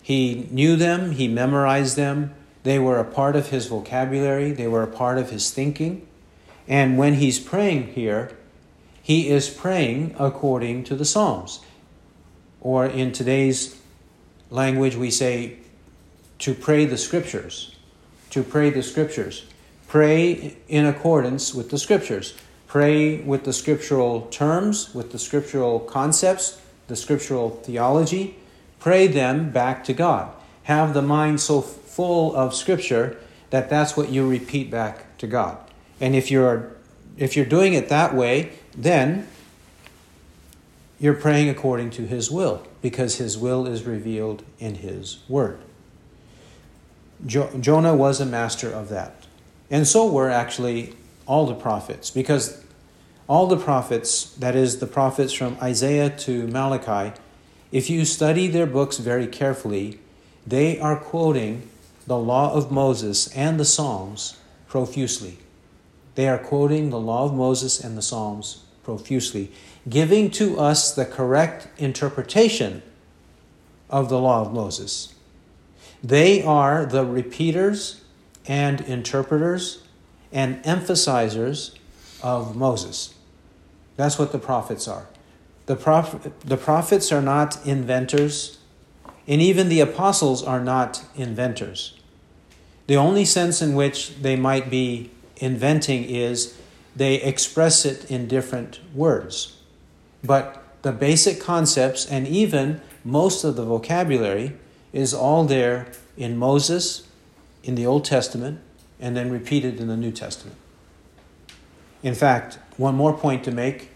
He 0.00 0.48
knew 0.50 0.74
them, 0.74 1.10
he 1.10 1.28
memorized 1.28 1.96
them, 1.96 2.34
they 2.62 2.78
were 2.78 2.98
a 2.98 3.04
part 3.04 3.36
of 3.36 3.50
his 3.50 3.66
vocabulary, 3.66 4.52
they 4.52 4.68
were 4.68 4.82
a 4.82 4.86
part 4.86 5.18
of 5.18 5.28
his 5.28 5.50
thinking. 5.50 6.08
And 6.66 6.96
when 6.96 7.14
he's 7.14 7.38
praying 7.38 7.88
here, 7.88 8.38
he 9.02 9.28
is 9.28 9.50
praying 9.50 10.14
according 10.18 10.84
to 10.84 10.94
the 10.94 11.04
Psalms. 11.04 11.60
Or 12.60 12.86
in 12.86 13.10
today's 13.10 13.80
language, 14.50 14.94
we 14.94 15.10
say 15.10 15.56
to 16.38 16.54
pray 16.54 16.86
the 16.86 16.96
scriptures. 16.96 17.76
To 18.30 18.44
pray 18.44 18.70
the 18.70 18.82
scriptures. 18.82 19.44
Pray 19.88 20.56
in 20.68 20.86
accordance 20.86 21.52
with 21.52 21.70
the 21.70 21.78
scriptures. 21.78 22.34
Pray 22.66 23.18
with 23.18 23.44
the 23.44 23.52
scriptural 23.52 24.22
terms, 24.30 24.94
with 24.94 25.12
the 25.12 25.18
scriptural 25.18 25.80
concepts, 25.80 26.60
the 26.86 26.96
scriptural 26.96 27.50
theology. 27.50 28.36
Pray 28.78 29.06
them 29.06 29.50
back 29.50 29.84
to 29.84 29.92
God. 29.92 30.32
Have 30.62 30.94
the 30.94 31.02
mind 31.02 31.40
so 31.40 31.60
full 31.60 32.34
of 32.34 32.54
scripture 32.54 33.18
that 33.50 33.68
that's 33.68 33.96
what 33.96 34.08
you 34.08 34.26
repeat 34.26 34.70
back 34.70 35.18
to 35.18 35.26
God. 35.26 35.58
And 36.00 36.14
if 36.14 36.30
you're 36.30 36.72
if 37.18 37.36
you're 37.36 37.44
doing 37.44 37.74
it 37.74 37.90
that 37.90 38.14
way, 38.14 38.52
then 38.76 39.26
you're 40.98 41.14
praying 41.14 41.48
according 41.48 41.90
to 41.90 42.06
his 42.06 42.30
will 42.30 42.66
because 42.80 43.16
his 43.16 43.36
will 43.36 43.66
is 43.66 43.84
revealed 43.84 44.44
in 44.58 44.76
his 44.76 45.18
word. 45.28 45.58
Jo- 47.26 47.50
Jonah 47.60 47.94
was 47.94 48.20
a 48.20 48.26
master 48.26 48.70
of 48.70 48.88
that. 48.88 49.26
And 49.70 49.86
so 49.86 50.10
were 50.10 50.30
actually 50.30 50.94
all 51.26 51.46
the 51.46 51.54
prophets 51.54 52.10
because 52.10 52.62
all 53.28 53.46
the 53.46 53.56
prophets, 53.56 54.32
that 54.34 54.54
is, 54.54 54.78
the 54.78 54.86
prophets 54.86 55.32
from 55.32 55.56
Isaiah 55.62 56.10
to 56.10 56.46
Malachi, 56.48 57.18
if 57.70 57.88
you 57.88 58.04
study 58.04 58.48
their 58.48 58.66
books 58.66 58.98
very 58.98 59.26
carefully, 59.26 59.98
they 60.46 60.78
are 60.78 60.96
quoting 60.96 61.68
the 62.06 62.18
law 62.18 62.52
of 62.52 62.70
Moses 62.70 63.28
and 63.34 63.58
the 63.58 63.64
Psalms 63.64 64.36
profusely. 64.68 65.38
They 66.14 66.28
are 66.28 66.38
quoting 66.38 66.90
the 66.90 67.00
law 67.00 67.24
of 67.24 67.34
Moses 67.34 67.82
and 67.82 67.96
the 67.96 68.02
Psalms 68.02 68.64
profusely, 68.82 69.50
giving 69.88 70.30
to 70.32 70.58
us 70.58 70.94
the 70.94 71.04
correct 71.04 71.68
interpretation 71.78 72.82
of 73.88 74.08
the 74.08 74.18
law 74.18 74.42
of 74.42 74.52
Moses. 74.52 75.14
They 76.02 76.42
are 76.42 76.84
the 76.84 77.04
repeaters 77.04 78.02
and 78.46 78.80
interpreters 78.82 79.82
and 80.32 80.60
emphasizers 80.66 81.76
of 82.22 82.56
Moses. 82.56 83.14
That's 83.96 84.18
what 84.18 84.32
the 84.32 84.38
prophets 84.38 84.88
are. 84.88 85.06
The, 85.66 85.76
prophet, 85.76 86.40
the 86.40 86.56
prophets 86.56 87.12
are 87.12 87.22
not 87.22 87.64
inventors, 87.64 88.58
and 89.28 89.40
even 89.40 89.68
the 89.68 89.80
apostles 89.80 90.42
are 90.42 90.60
not 90.60 91.04
inventors. 91.14 91.98
The 92.88 92.96
only 92.96 93.24
sense 93.24 93.62
in 93.62 93.74
which 93.74 94.16
they 94.16 94.34
might 94.34 94.70
be 94.70 95.10
inventing 95.36 96.04
is 96.04 96.58
they 96.94 97.14
express 97.16 97.84
it 97.84 98.10
in 98.10 98.28
different 98.28 98.80
words. 98.94 99.58
But 100.22 100.62
the 100.82 100.92
basic 100.92 101.40
concepts 101.40 102.06
and 102.06 102.26
even 102.26 102.80
most 103.04 103.44
of 103.44 103.56
the 103.56 103.64
vocabulary 103.64 104.54
is 104.92 105.14
all 105.14 105.44
there 105.44 105.86
in 106.16 106.36
Moses, 106.36 107.08
in 107.64 107.74
the 107.74 107.86
Old 107.86 108.04
Testament, 108.04 108.60
and 109.00 109.16
then 109.16 109.30
repeated 109.30 109.80
in 109.80 109.88
the 109.88 109.96
New 109.96 110.12
Testament. 110.12 110.56
In 112.02 112.14
fact, 112.14 112.58
one 112.76 112.94
more 112.94 113.16
point 113.16 113.44
to 113.44 113.50
make 113.50 113.90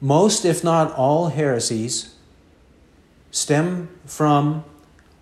most, 0.00 0.44
if 0.44 0.64
not 0.64 0.92
all, 0.92 1.28
heresies 1.28 2.14
stem 3.30 3.88
from 4.06 4.64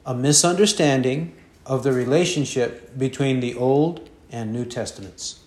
a 0.06 0.14
misunderstanding 0.14 1.34
of 1.66 1.82
the 1.82 1.92
relationship 1.92 2.96
between 2.96 3.40
the 3.40 3.54
Old 3.54 4.08
and 4.30 4.52
New 4.52 4.64
Testaments. 4.64 5.40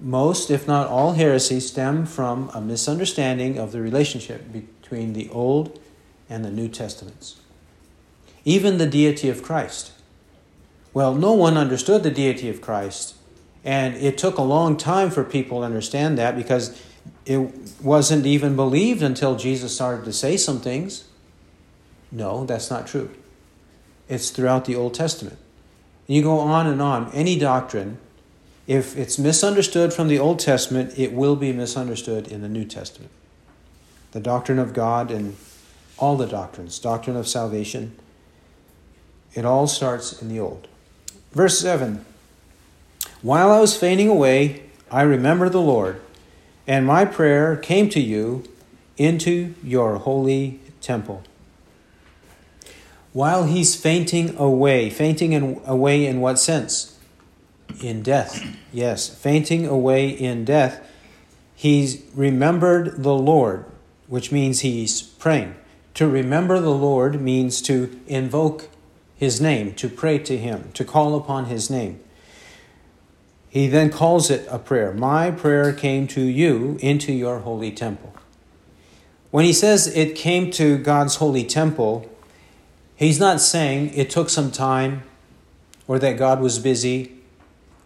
Most, 0.00 0.50
if 0.50 0.68
not 0.68 0.86
all, 0.86 1.14
heresies 1.14 1.68
stem 1.68 2.06
from 2.06 2.50
a 2.54 2.60
misunderstanding 2.60 3.58
of 3.58 3.72
the 3.72 3.80
relationship 3.80 4.52
between 4.52 5.12
the 5.12 5.28
Old 5.30 5.78
and 6.30 6.44
the 6.44 6.50
New 6.50 6.68
Testaments. 6.68 7.36
Even 8.44 8.78
the 8.78 8.86
deity 8.86 9.28
of 9.28 9.42
Christ. 9.42 9.92
Well, 10.94 11.14
no 11.14 11.32
one 11.32 11.56
understood 11.56 12.02
the 12.02 12.10
deity 12.10 12.48
of 12.48 12.60
Christ, 12.60 13.16
and 13.64 13.96
it 13.96 14.16
took 14.16 14.38
a 14.38 14.42
long 14.42 14.76
time 14.76 15.10
for 15.10 15.24
people 15.24 15.60
to 15.60 15.66
understand 15.66 16.16
that 16.18 16.36
because 16.36 16.80
it 17.26 17.38
wasn't 17.82 18.24
even 18.24 18.56
believed 18.56 19.02
until 19.02 19.36
Jesus 19.36 19.74
started 19.74 20.04
to 20.04 20.12
say 20.12 20.36
some 20.36 20.60
things. 20.60 21.08
No, 22.10 22.44
that's 22.46 22.70
not 22.70 22.86
true. 22.86 23.10
It's 24.08 24.30
throughout 24.30 24.64
the 24.64 24.76
Old 24.76 24.94
Testament. 24.94 25.38
You 26.08 26.22
go 26.22 26.40
on 26.40 26.66
and 26.66 26.82
on. 26.82 27.12
Any 27.12 27.38
doctrine, 27.38 27.98
if 28.66 28.96
it's 28.96 29.18
misunderstood 29.18 29.92
from 29.92 30.08
the 30.08 30.18
Old 30.18 30.40
Testament, 30.40 30.98
it 30.98 31.12
will 31.12 31.36
be 31.36 31.52
misunderstood 31.52 32.26
in 32.26 32.42
the 32.42 32.48
New 32.48 32.64
Testament. 32.64 33.12
The 34.10 34.20
doctrine 34.20 34.58
of 34.58 34.72
God 34.72 35.12
and 35.12 35.36
all 35.98 36.16
the 36.16 36.26
doctrines, 36.26 36.80
doctrine 36.80 37.16
of 37.16 37.28
salvation, 37.28 37.96
it 39.34 39.44
all 39.44 39.68
starts 39.68 40.20
in 40.20 40.28
the 40.28 40.40
Old. 40.40 40.66
Verse 41.30 41.60
7 41.60 42.04
While 43.22 43.52
I 43.52 43.60
was 43.60 43.76
fainting 43.76 44.08
away, 44.08 44.64
I 44.90 45.02
remembered 45.02 45.52
the 45.52 45.60
Lord 45.60 46.00
and 46.68 46.86
my 46.86 47.06
prayer 47.06 47.56
came 47.56 47.88
to 47.88 47.98
you 47.98 48.44
into 48.98 49.54
your 49.64 49.96
holy 49.96 50.60
temple. 50.82 51.24
While 53.12 53.44
he's 53.44 53.74
fainting 53.74 54.36
away, 54.36 54.90
fainting 54.90 55.32
in, 55.32 55.60
away 55.64 56.06
in 56.06 56.20
what 56.20 56.38
sense? 56.38 56.98
In 57.82 58.02
death. 58.02 58.44
Yes, 58.72 59.08
fainting 59.08 59.66
away 59.66 60.08
in 60.08 60.44
death, 60.44 60.86
he's 61.54 62.02
remembered 62.14 63.02
the 63.02 63.14
Lord, 63.14 63.64
which 64.06 64.30
means 64.30 64.60
he's 64.60 65.02
praying. 65.02 65.56
To 65.94 66.06
remember 66.06 66.60
the 66.60 66.70
Lord 66.70 67.20
means 67.20 67.60
to 67.62 67.98
invoke 68.06 68.68
his 69.16 69.40
name, 69.40 69.74
to 69.74 69.88
pray 69.88 70.18
to 70.18 70.38
him, 70.38 70.70
to 70.74 70.84
call 70.84 71.16
upon 71.16 71.46
his 71.46 71.68
name. 71.68 72.00
He 73.48 73.66
then 73.66 73.90
calls 73.90 74.30
it 74.30 74.46
a 74.50 74.58
prayer. 74.58 74.92
My 74.92 75.30
prayer 75.30 75.72
came 75.72 76.06
to 76.08 76.20
you 76.20 76.78
into 76.80 77.12
your 77.12 77.40
holy 77.40 77.72
temple. 77.72 78.14
When 79.30 79.44
he 79.44 79.52
says 79.52 79.86
it 79.88 80.14
came 80.14 80.50
to 80.52 80.78
God's 80.78 81.16
holy 81.16 81.44
temple, 81.44 82.08
he's 82.98 83.18
not 83.18 83.40
saying 83.40 83.94
it 83.94 84.10
took 84.10 84.28
some 84.28 84.50
time 84.50 85.04
or 85.86 85.98
that 85.98 86.18
God 86.18 86.40
was 86.40 86.58
busy 86.58 87.12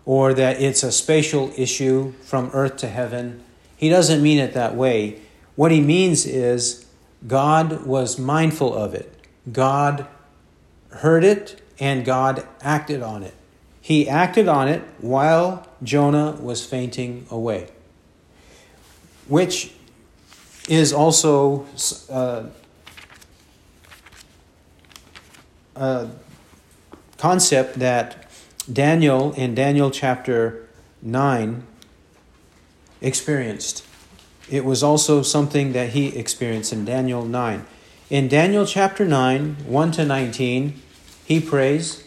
or 0.05 0.35
that 0.35 0.61
it's 0.61 0.83
a 0.83 0.91
spatial 0.91 1.53
issue 1.57 2.13
from 2.23 2.51
earth 2.53 2.79
to 2.79 2.89
heaven. 2.89 3.45
He 3.77 3.89
doesn't 3.89 4.23
mean 4.23 4.39
it 4.39 4.55
that 4.55 4.75
way. 4.75 5.21
What 5.55 5.71
he 5.71 5.81
means 5.81 6.27
is 6.27 6.87
God 7.27 7.87
was 7.87 8.19
mindful 8.19 8.75
of 8.75 8.95
it. 8.95 9.15
God 9.53 10.07
heard 10.91 11.25
it 11.25 11.61
and 11.79 12.05
God 12.05 12.47
acted 12.63 13.03
on 13.03 13.23
it. 13.23 13.35
He 13.81 14.09
acted 14.09 14.49
on 14.49 14.69
it 14.69 14.83
while 14.99 15.67
Jonah 15.83 16.33
was 16.41 16.65
fainting 16.65 17.27
away, 17.31 17.69
which 19.27 19.73
is 20.69 20.93
also 20.93 21.67
uh, 22.09 22.45
a 25.77 26.09
concept 27.19 27.79
that 27.79 28.29
Daniel 28.73 29.33
in 29.33 29.55
Daniel 29.55 29.91
chapter 29.91 30.69
9 31.03 31.65
experienced. 33.01 33.85
It 34.51 34.65
was 34.65 34.83
also 34.83 35.23
something 35.23 35.73
that 35.73 35.91
he 35.91 36.17
experienced 36.17 36.73
in 36.73 36.85
Daniel 36.85 37.25
9. 37.25 37.65
In 38.11 38.29
Daniel 38.29 38.67
chapter 38.67 39.05
9, 39.05 39.57
1 39.67 39.93
to 39.93 40.05
19, 40.05 40.81
he 41.25 41.41
prays, 41.41 42.05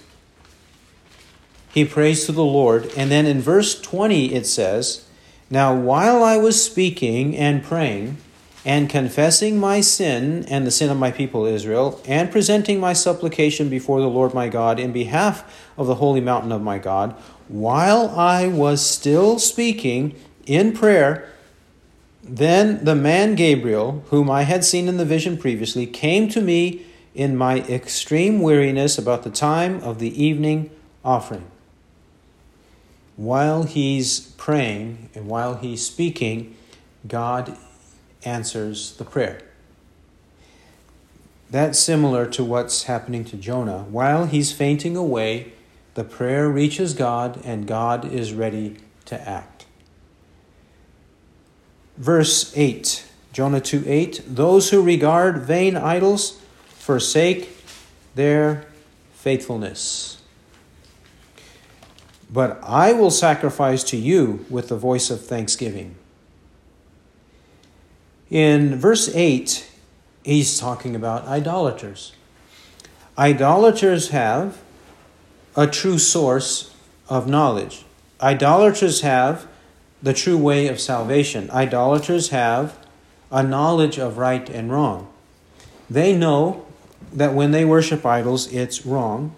he 1.74 1.84
prays 1.84 2.26
to 2.26 2.32
the 2.32 2.44
Lord. 2.44 2.92
And 2.96 3.10
then 3.10 3.26
in 3.26 3.42
verse 3.42 3.80
20 3.82 4.34
it 4.34 4.46
says, 4.46 5.08
Now 5.50 5.76
while 5.76 6.24
I 6.24 6.38
was 6.38 6.64
speaking 6.64 7.36
and 7.36 7.64
praying, 7.64 8.18
and 8.66 8.90
confessing 8.90 9.60
my 9.60 9.80
sin 9.80 10.44
and 10.50 10.66
the 10.66 10.72
sin 10.72 10.90
of 10.90 10.98
my 10.98 11.12
people 11.12 11.46
Israel, 11.46 12.02
and 12.06 12.32
presenting 12.32 12.80
my 12.80 12.94
supplication 12.94 13.70
before 13.70 14.02
the 14.02 14.10
Lord 14.10 14.34
my 14.34 14.50
God 14.50 14.80
in 14.80 14.92
behalf 14.92 15.70
of 15.78 15.86
the 15.86 15.96
holy 15.96 16.20
mountain 16.20 16.52
of 16.52 16.64
my 16.64 16.80
God, 16.80 17.16
while 17.48 18.10
I 18.10 18.48
was 18.48 18.84
still 18.84 19.38
speaking 19.38 20.16
in 20.48 20.74
prayer, 20.74 21.30
then 22.24 22.84
the 22.84 22.96
man 22.96 23.36
Gabriel, 23.36 24.04
whom 24.10 24.32
I 24.32 24.42
had 24.44 24.66
seen 24.66 24.88
in 24.88 24.98
the 24.98 25.06
vision 25.06 25.38
previously, 25.38 25.86
came 25.86 26.28
to 26.30 26.42
me 26.42 26.88
in 27.14 27.38
my 27.38 27.60
extreme 27.62 28.42
weariness 28.42 28.98
about 28.98 29.22
the 29.24 29.30
time 29.30 29.80
of 29.84 30.00
the 30.00 30.22
evening 30.22 30.72
offering. 31.04 31.46
While 33.16 33.64
he's 33.64 34.20
praying 34.38 35.10
and 35.14 35.28
while 35.28 35.56
he's 35.56 35.86
speaking, 35.86 36.58
God 37.08 37.56
answers 38.26 38.94
the 38.98 39.06
prayer. 39.06 39.42
That's 41.50 41.80
similar 41.80 42.26
to 42.32 42.44
what's 42.44 42.84
happening 42.84 43.24
to 43.26 43.38
Jonah. 43.38 43.84
While 43.84 44.26
he's 44.26 44.52
fainting 44.52 44.98
away, 44.98 45.54
the 45.94 46.04
prayer 46.04 46.50
reaches 46.50 46.94
God 46.94 47.40
and 47.46 47.68
God 47.68 48.06
is 48.12 48.34
ready 48.34 48.78
to 49.06 49.28
act. 49.28 49.66
Verse 51.98 52.52
8, 52.58 53.06
Jonah 53.32 53.62
2 53.62 53.84
8 53.86 54.24
Those 54.28 54.72
who 54.72 54.82
regard 54.82 55.44
vain 55.44 55.78
idols 55.78 56.42
forsake 56.66 57.58
their 58.16 58.66
faithfulness. 59.14 60.22
But 62.32 62.60
I 62.64 62.92
will 62.92 63.12
sacrifice 63.12 63.84
to 63.86 63.98
you 63.98 64.46
with 64.50 64.68
the 64.68 64.76
voice 64.76 65.10
of 65.10 65.26
thanksgiving. 65.26 65.96
In 68.36 68.76
verse 68.76 69.08
8, 69.16 69.66
he's 70.26 70.60
talking 70.60 70.94
about 70.94 71.26
idolaters. 71.26 72.12
Idolaters 73.18 74.10
have 74.10 74.62
a 75.56 75.68
true 75.68 75.98
source 75.98 76.76
of 77.08 77.30
knowledge. 77.30 77.86
Idolaters 78.20 79.00
have 79.00 79.48
the 80.04 80.12
true 80.12 80.38
way 80.38 80.68
of 80.68 80.82
salvation. 80.82 81.50
Idolaters 81.50 82.28
have 82.32 82.78
a 83.32 83.42
knowledge 83.42 83.98
of 83.98 84.18
right 84.18 84.50
and 84.50 84.70
wrong. 84.70 85.08
They 85.90 86.14
know 86.14 86.66
that 87.14 87.34
when 87.34 87.52
they 87.52 87.64
worship 87.64 88.06
idols, 88.06 88.52
it's 88.52 88.86
wrong, 88.86 89.34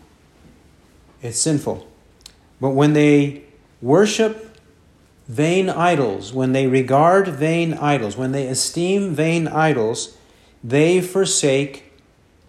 it's 1.22 1.38
sinful. 1.38 1.88
But 2.60 2.72
when 2.72 2.94
they 2.94 3.44
worship 3.80 4.47
vain 5.28 5.70
idols, 5.70 6.34
when 6.34 6.54
they 6.54 6.68
regard 6.68 7.28
vain 7.28 7.74
idols, 7.74 8.16
when 8.16 8.32
they 8.32 8.48
esteem 8.48 9.14
vain 9.14 9.48
idols, 9.48 10.18
they 10.64 11.02
forsake 11.02 11.92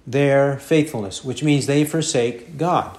their 0.06 0.58
faithfulness, 0.58 1.24
which 1.24 1.42
means 1.42 1.66
they 1.66 1.84
forsake 1.84 2.56
God 2.56 2.98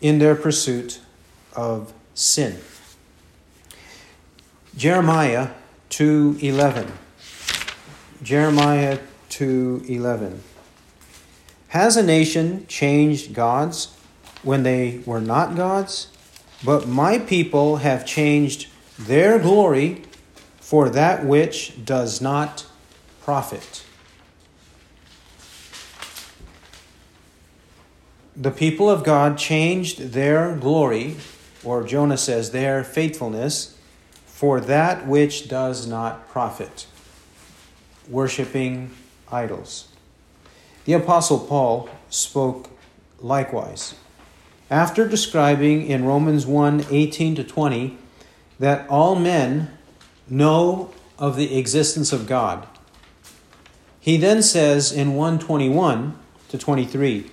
in 0.00 0.18
their 0.18 0.34
pursuit 0.34 1.00
of 1.54 1.92
sin. 2.14 2.58
Jeremiah 4.76 5.48
2:11 5.90 6.92
Jeremiah 8.22 8.98
2:11 9.30 10.40
Has 11.68 11.96
a 11.96 12.02
nation 12.02 12.66
changed 12.68 13.34
gods 13.34 13.88
when 14.42 14.62
they 14.62 15.00
were 15.04 15.20
not 15.20 15.56
gods? 15.56 16.08
But 16.64 16.88
my 16.88 17.18
people 17.18 17.76
have 17.76 18.04
changed 18.04 18.68
their 18.98 19.38
glory 19.38 20.02
for 20.60 20.88
that 20.90 21.24
which 21.24 21.84
does 21.84 22.20
not 22.20 22.66
profit. 23.22 23.84
The 28.36 28.50
people 28.50 28.88
of 28.88 29.02
God 29.02 29.36
changed 29.36 30.12
their 30.12 30.54
glory, 30.54 31.16
or 31.64 31.82
Jonah 31.82 32.16
says 32.16 32.50
their 32.50 32.84
faithfulness, 32.84 33.76
for 34.26 34.60
that 34.60 35.06
which 35.06 35.48
does 35.48 35.86
not 35.86 36.28
profit, 36.28 36.86
worshiping 38.08 38.90
idols. 39.30 39.88
The 40.84 40.92
Apostle 40.92 41.40
Paul 41.40 41.88
spoke 42.10 42.70
likewise. 43.20 43.94
After 44.70 45.08
describing 45.08 45.86
in 45.86 46.04
Romans 46.04 46.46
1 46.46 46.86
18 46.90 47.34
to 47.36 47.44
20 47.44 47.96
that 48.58 48.88
all 48.88 49.14
men 49.14 49.70
know 50.28 50.92
of 51.18 51.36
the 51.36 51.58
existence 51.58 52.12
of 52.12 52.26
God, 52.26 52.66
he 53.98 54.18
then 54.18 54.42
says 54.42 54.92
in 54.92 55.14
121 55.14 56.18
to 56.50 56.58
23 56.58 57.30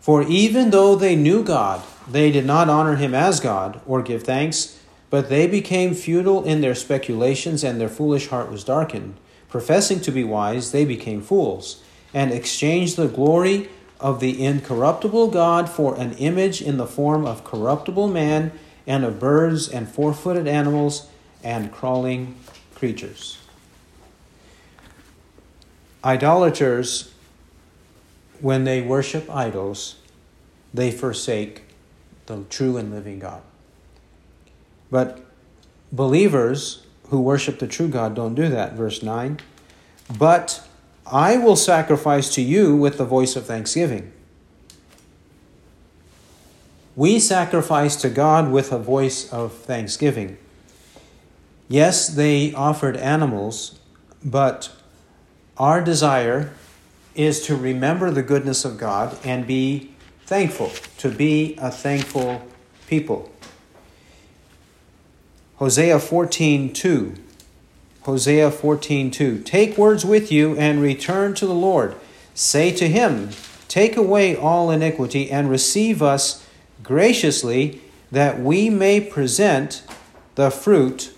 For 0.00 0.22
even 0.22 0.70
though 0.70 0.96
they 0.96 1.16
knew 1.16 1.42
God, 1.42 1.82
they 2.08 2.30
did 2.30 2.44
not 2.44 2.68
honor 2.68 2.96
him 2.96 3.14
as 3.14 3.40
God 3.40 3.80
or 3.86 4.02
give 4.02 4.22
thanks, 4.22 4.78
but 5.08 5.28
they 5.28 5.46
became 5.46 5.94
futile 5.94 6.44
in 6.44 6.60
their 6.60 6.74
speculations, 6.74 7.64
and 7.64 7.80
their 7.80 7.88
foolish 7.88 8.28
heart 8.28 8.50
was 8.50 8.64
darkened. 8.64 9.16
Professing 9.48 10.00
to 10.00 10.12
be 10.12 10.24
wise, 10.24 10.72
they 10.72 10.84
became 10.84 11.20
fools, 11.20 11.82
and 12.14 12.32
exchanged 12.32 12.96
the 12.96 13.08
glory 13.08 13.68
of 14.00 14.20
the 14.20 14.44
incorruptible 14.44 15.28
God 15.28 15.68
for 15.68 15.94
an 15.96 16.12
image 16.14 16.62
in 16.62 16.76
the 16.76 16.86
form 16.86 17.26
of 17.26 17.44
corruptible 17.44 18.08
man 18.08 18.52
and 18.86 19.04
of 19.04 19.20
birds 19.20 19.68
and 19.68 19.88
four 19.88 20.12
footed 20.12 20.48
animals 20.48 21.08
and 21.44 21.70
crawling 21.70 22.34
creatures. 22.74 23.38
Idolaters, 26.02 27.12
when 28.40 28.64
they 28.64 28.80
worship 28.80 29.28
idols, 29.30 29.96
they 30.72 30.90
forsake 30.90 31.62
the 32.26 32.44
true 32.48 32.76
and 32.76 32.90
living 32.90 33.18
God. 33.18 33.42
But 34.90 35.20
believers 35.92 36.86
who 37.08 37.20
worship 37.20 37.58
the 37.58 37.66
true 37.66 37.88
God 37.88 38.14
don't 38.14 38.34
do 38.34 38.48
that. 38.48 38.74
Verse 38.74 39.02
9. 39.02 39.40
But 40.18 40.66
I 41.10 41.36
will 41.38 41.56
sacrifice 41.56 42.32
to 42.34 42.42
you 42.42 42.76
with 42.76 42.98
the 42.98 43.04
voice 43.04 43.34
of 43.34 43.46
thanksgiving. 43.46 44.12
We 46.94 47.18
sacrifice 47.18 47.96
to 47.96 48.10
God 48.10 48.50
with 48.52 48.72
a 48.72 48.78
voice 48.78 49.32
of 49.32 49.52
thanksgiving. 49.52 50.38
Yes, 51.68 52.08
they 52.08 52.52
offered 52.52 52.96
animals, 52.96 53.78
but 54.24 54.70
our 55.56 55.80
desire 55.80 56.52
is 57.14 57.46
to 57.46 57.56
remember 57.56 58.10
the 58.10 58.22
goodness 58.22 58.64
of 58.64 58.78
God 58.78 59.16
and 59.24 59.46
be 59.46 59.90
thankful, 60.26 60.70
to 60.98 61.10
be 61.10 61.56
a 61.58 61.70
thankful 61.70 62.42
people. 62.86 63.32
Hosea 65.56 65.98
14 65.98 66.72
2. 66.72 67.14
Hosea 68.02 68.50
14:2 68.50 69.44
Take 69.44 69.76
words 69.76 70.04
with 70.04 70.32
you 70.32 70.56
and 70.56 70.80
return 70.80 71.34
to 71.34 71.46
the 71.46 71.54
Lord. 71.54 71.94
Say 72.34 72.70
to 72.72 72.88
him, 72.88 73.30
Take 73.68 73.96
away 73.96 74.34
all 74.34 74.70
iniquity 74.70 75.30
and 75.30 75.50
receive 75.50 76.02
us 76.02 76.44
graciously 76.82 77.80
that 78.10 78.40
we 78.40 78.70
may 78.70 79.00
present 79.00 79.82
the 80.34 80.50
fruit 80.50 81.12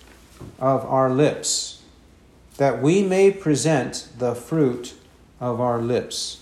of 0.59 0.85
our 0.85 1.11
lips. 1.11 1.83
That 2.57 2.83
we 2.83 3.03
may 3.03 3.31
present 3.31 4.09
the 4.19 4.35
fruit 4.35 4.95
of 5.41 5.61
our 5.61 5.81
lips. 5.81 6.41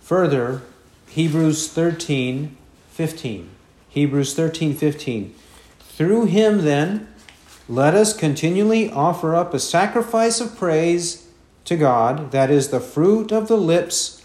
Further, 0.00 0.62
Hebrews 1.08 1.68
13 1.68 2.56
15. 2.90 3.50
Hebrews 3.88 4.34
13 4.34 4.74
15. 4.74 5.34
Through 5.80 6.24
him, 6.26 6.64
then, 6.64 7.08
let 7.68 7.94
us 7.94 8.16
continually 8.16 8.90
offer 8.90 9.34
up 9.34 9.54
a 9.54 9.58
sacrifice 9.58 10.40
of 10.40 10.56
praise 10.56 11.28
to 11.64 11.76
God, 11.76 12.32
that 12.32 12.50
is 12.50 12.68
the 12.68 12.80
fruit 12.80 13.32
of 13.32 13.48
the 13.48 13.56
lips 13.56 14.24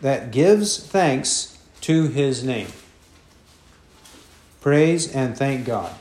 that 0.00 0.30
gives 0.30 0.78
thanks 0.78 1.58
to 1.82 2.08
his 2.08 2.42
name. 2.42 2.68
Praise 4.60 5.14
and 5.14 5.36
thank 5.36 5.66
God. 5.66 5.94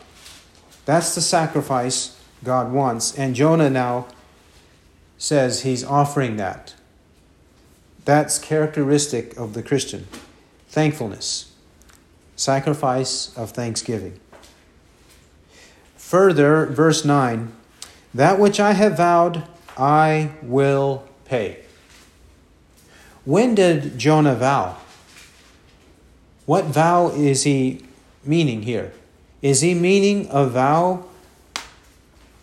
That's 0.85 1.13
the 1.13 1.21
sacrifice 1.21 2.19
God 2.43 2.71
wants. 2.71 3.17
And 3.17 3.35
Jonah 3.35 3.69
now 3.69 4.07
says 5.17 5.61
he's 5.61 5.83
offering 5.83 6.37
that. 6.37 6.75
That's 8.05 8.39
characteristic 8.39 9.35
of 9.35 9.53
the 9.53 9.63
Christian 9.63 10.07
thankfulness, 10.69 11.51
sacrifice 12.35 13.35
of 13.37 13.51
thanksgiving. 13.51 14.19
Further, 16.07 16.67
verse 16.67 17.03
9 17.03 17.51
That 18.13 18.39
which 18.39 18.61
I 18.61 18.71
have 18.71 18.95
vowed, 18.95 19.43
I 19.77 20.31
will 20.41 21.05
pay. 21.25 21.65
When 23.25 23.55
did 23.55 23.99
Jonah 23.99 24.35
vow? 24.35 24.77
What 26.45 26.63
vow 26.63 27.09
is 27.09 27.43
he 27.43 27.83
meaning 28.23 28.61
here? 28.61 28.93
Is 29.41 29.59
he 29.59 29.73
meaning 29.73 30.29
a 30.31 30.45
vow 30.45 31.07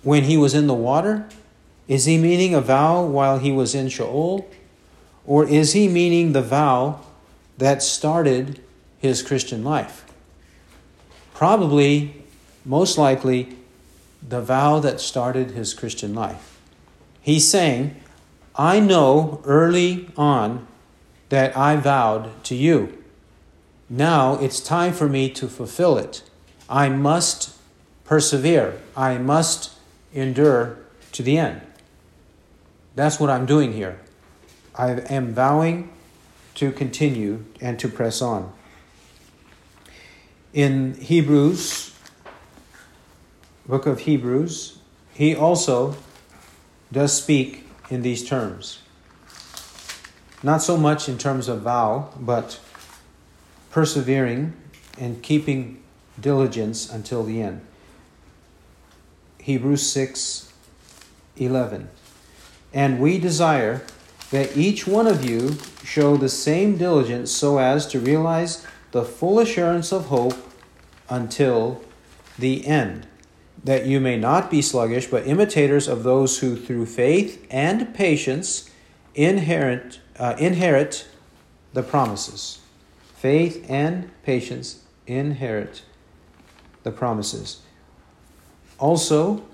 when 0.03 0.25
he 0.25 0.37
was 0.37 0.53
in 0.53 0.67
the 0.67 0.75
water? 0.75 1.27
Is 1.89 2.05
he 2.05 2.19
meaning 2.19 2.55
a 2.55 2.61
vow 2.61 3.03
while 3.03 3.39
he 3.39 3.51
was 3.51 3.75
in 3.75 3.89
Sheol? 3.89 4.47
Or 5.25 5.49
is 5.49 5.73
he 5.73 5.89
meaning 5.89 6.33
the 6.33 6.43
vow 6.43 7.01
that 7.57 7.83
started 7.83 8.61
his 8.99 9.23
Christian 9.23 9.65
life? 9.65 10.05
Probably 11.33 12.24
most 12.65 12.99
likely 12.99 13.57
the 14.27 14.41
vow 14.41 14.79
that 14.81 15.01
started 15.01 15.51
his 15.51 15.75
Christian 15.75 16.15
life. 16.15 16.59
He's 17.21 17.49
saying, 17.49 18.01
I 18.57 18.81
know 18.81 19.43
early 19.45 20.09
on 20.17 20.67
that 21.29 21.57
I 21.57 21.77
vowed 21.77 22.45
to 22.45 22.55
you. 22.55 23.03
Now 23.89 24.35
it's 24.37 24.61
time 24.61 24.93
for 24.93 25.09
me 25.09 25.29
to 25.31 25.49
fulfill 25.49 25.99
it. 25.99 26.23
I 26.69 26.89
must 26.89 27.57
persevere. 28.05 28.81
I 28.97 29.19
must 29.19 29.73
endure 30.13 30.79
to 31.13 31.23
the 31.23 31.39
end. 31.39 31.61
That's 32.95 33.19
what 33.19 33.31
I'm 33.31 33.47
doing 33.47 33.73
here. 33.73 34.01
I 34.75 34.93
am 35.11 35.35
vowing 35.35 35.91
to 36.57 36.71
continue 36.73 37.45
and 37.61 37.79
to 37.81 37.89
press 37.89 38.23
on. 38.23 38.53
In 40.53 40.95
Hebrews 40.95 41.94
book 43.67 43.87
of 43.87 44.01
Hebrews, 44.01 44.79
he 45.13 45.35
also 45.35 45.97
does 46.93 47.17
speak 47.17 47.67
in 47.91 48.03
these 48.03 48.27
terms. 48.27 48.81
Not 50.43 50.63
so 50.63 50.77
much 50.77 51.09
in 51.09 51.17
terms 51.17 51.49
of 51.49 51.63
vow, 51.63 52.11
but 52.21 52.61
persevering 53.71 54.53
and 54.99 55.23
keeping 55.23 55.83
diligence 56.21 56.91
until 56.91 57.25
the 57.25 57.41
end. 57.41 57.61
Hebrews 59.39 59.89
6 59.91 60.53
11. 61.37 61.89
And 62.73 63.01
we 63.01 63.19
desire 63.19 63.83
that 64.31 64.57
each 64.57 64.87
one 64.87 65.07
of 65.07 65.25
you 65.25 65.57
show 65.83 66.17
the 66.17 66.29
same 66.29 66.77
diligence 66.77 67.33
so 67.33 67.59
as 67.59 67.87
to 67.89 67.99
realize 67.99 68.65
the 68.93 69.05
full 69.05 69.41
assurance 69.41 69.93
of 69.93 70.07
hope 70.07 70.35
until 71.09 71.83
the 72.39 72.67
end 72.67 73.07
that 73.63 73.87
you 73.87 74.01
may 74.01 74.17
not 74.17 74.51
be 74.51 74.61
sluggish, 74.61 75.07
but 75.07 75.27
imitators 75.27 75.89
of 75.89 76.03
those 76.03 76.39
who 76.39 76.57
through 76.57 76.87
faith 76.87 77.47
and 77.51 77.95
patience 77.95 78.71
inherit, 79.15 80.01
uh, 80.19 80.35
inherit 80.39 81.07
the 81.73 81.83
promises. 81.83 82.61
Faith 83.15 83.65
and 83.69 84.11
patience 84.23 84.83
inherit 85.07 85.83
the 86.83 86.91
promises. 86.91 87.63
Also, 88.79 89.45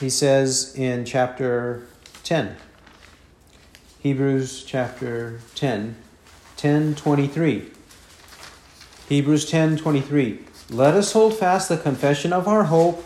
he 0.00 0.08
says 0.10 0.74
in 0.76 1.04
chapter 1.04 1.86
10, 2.24 2.56
Hebrews 4.00 4.64
chapter 4.64 5.40
10, 5.54 5.94
10 6.56 6.94
23. 6.94 7.70
Hebrews 9.08 9.50
10 9.50 9.76
23. 9.76 10.40
Let 10.70 10.94
us 10.94 11.12
hold 11.12 11.34
fast 11.34 11.68
the 11.68 11.76
confession 11.76 12.32
of 12.32 12.48
our 12.48 12.64
hope 12.64 13.04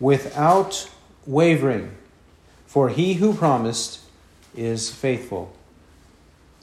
without 0.00 0.90
wavering, 1.26 1.94
for 2.66 2.88
he 2.88 3.14
who 3.14 3.34
promised 3.34 4.00
is 4.56 4.90
faithful. 4.90 5.54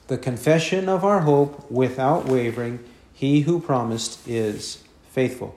The 0.08 0.18
confession 0.18 0.88
of 0.88 1.04
our 1.04 1.22
hope 1.22 1.70
without 1.72 2.26
wavering, 2.26 2.80
he 3.14 3.42
who 3.42 3.60
promised 3.60 4.28
is 4.28 4.84
faithful. 5.10 5.56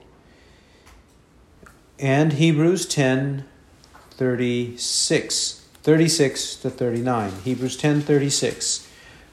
And 1.99 2.33
Hebrews 2.33 2.85
10 2.85 3.45
36, 4.11 5.65
36 5.81 6.55
to 6.57 6.69
39. 6.69 7.31
Hebrews 7.43 7.77
10 7.77 8.01
36. 8.01 8.87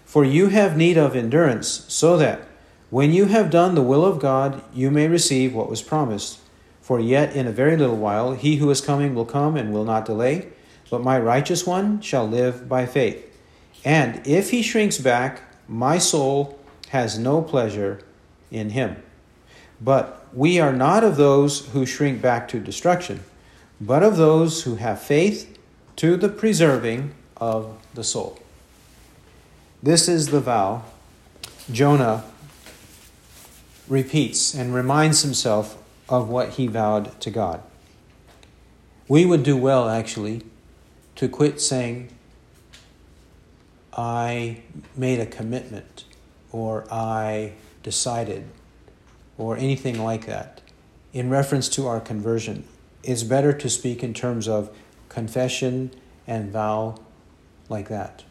For 0.04 0.24
you 0.24 0.48
have 0.48 0.76
need 0.76 0.96
of 0.96 1.16
endurance, 1.16 1.84
so 1.88 2.16
that 2.18 2.42
when 2.90 3.12
you 3.12 3.26
have 3.26 3.50
done 3.50 3.74
the 3.74 3.82
will 3.82 4.04
of 4.04 4.20
God, 4.20 4.62
you 4.72 4.90
may 4.90 5.08
receive 5.08 5.54
what 5.54 5.68
was 5.68 5.82
promised. 5.82 6.38
For 6.86 7.00
yet 7.00 7.34
in 7.34 7.48
a 7.48 7.52
very 7.52 7.76
little 7.76 7.96
while 7.96 8.34
he 8.34 8.58
who 8.58 8.70
is 8.70 8.80
coming 8.80 9.12
will 9.12 9.24
come 9.24 9.56
and 9.56 9.72
will 9.72 9.84
not 9.84 10.04
delay, 10.04 10.46
but 10.88 11.02
my 11.02 11.18
righteous 11.18 11.66
one 11.66 12.00
shall 12.00 12.28
live 12.28 12.68
by 12.68 12.86
faith. 12.86 13.26
And 13.84 14.24
if 14.24 14.50
he 14.50 14.62
shrinks 14.62 14.96
back, 14.96 15.42
my 15.66 15.98
soul 15.98 16.60
has 16.90 17.18
no 17.18 17.42
pleasure 17.42 18.02
in 18.52 18.70
him. 18.70 19.02
But 19.80 20.28
we 20.32 20.60
are 20.60 20.72
not 20.72 21.02
of 21.02 21.16
those 21.16 21.66
who 21.70 21.86
shrink 21.86 22.22
back 22.22 22.46
to 22.50 22.60
destruction, 22.60 23.24
but 23.80 24.04
of 24.04 24.16
those 24.16 24.62
who 24.62 24.76
have 24.76 25.02
faith 25.02 25.58
to 25.96 26.16
the 26.16 26.28
preserving 26.28 27.16
of 27.36 27.76
the 27.94 28.04
soul. 28.04 28.38
This 29.82 30.08
is 30.08 30.28
the 30.28 30.40
vow 30.40 30.84
Jonah 31.68 32.22
repeats 33.88 34.54
and 34.54 34.72
reminds 34.72 35.22
himself 35.22 35.82
of 36.08 36.28
what 36.28 36.50
he 36.50 36.66
vowed 36.66 37.20
to 37.20 37.30
God. 37.30 37.62
We 39.08 39.24
would 39.24 39.42
do 39.42 39.56
well, 39.56 39.88
actually, 39.88 40.42
to 41.16 41.28
quit 41.28 41.60
saying, 41.60 42.10
I 43.96 44.62
made 44.96 45.20
a 45.20 45.26
commitment, 45.26 46.04
or 46.52 46.86
I 46.90 47.52
decided, 47.82 48.44
or 49.38 49.56
anything 49.56 50.02
like 50.02 50.26
that. 50.26 50.60
In 51.12 51.30
reference 51.30 51.68
to 51.70 51.86
our 51.86 52.00
conversion, 52.00 52.64
it's 53.02 53.22
better 53.22 53.52
to 53.52 53.70
speak 53.70 54.02
in 54.02 54.12
terms 54.12 54.48
of 54.48 54.76
confession 55.08 55.92
and 56.26 56.50
vow 56.50 57.00
like 57.68 57.88
that. 57.88 58.24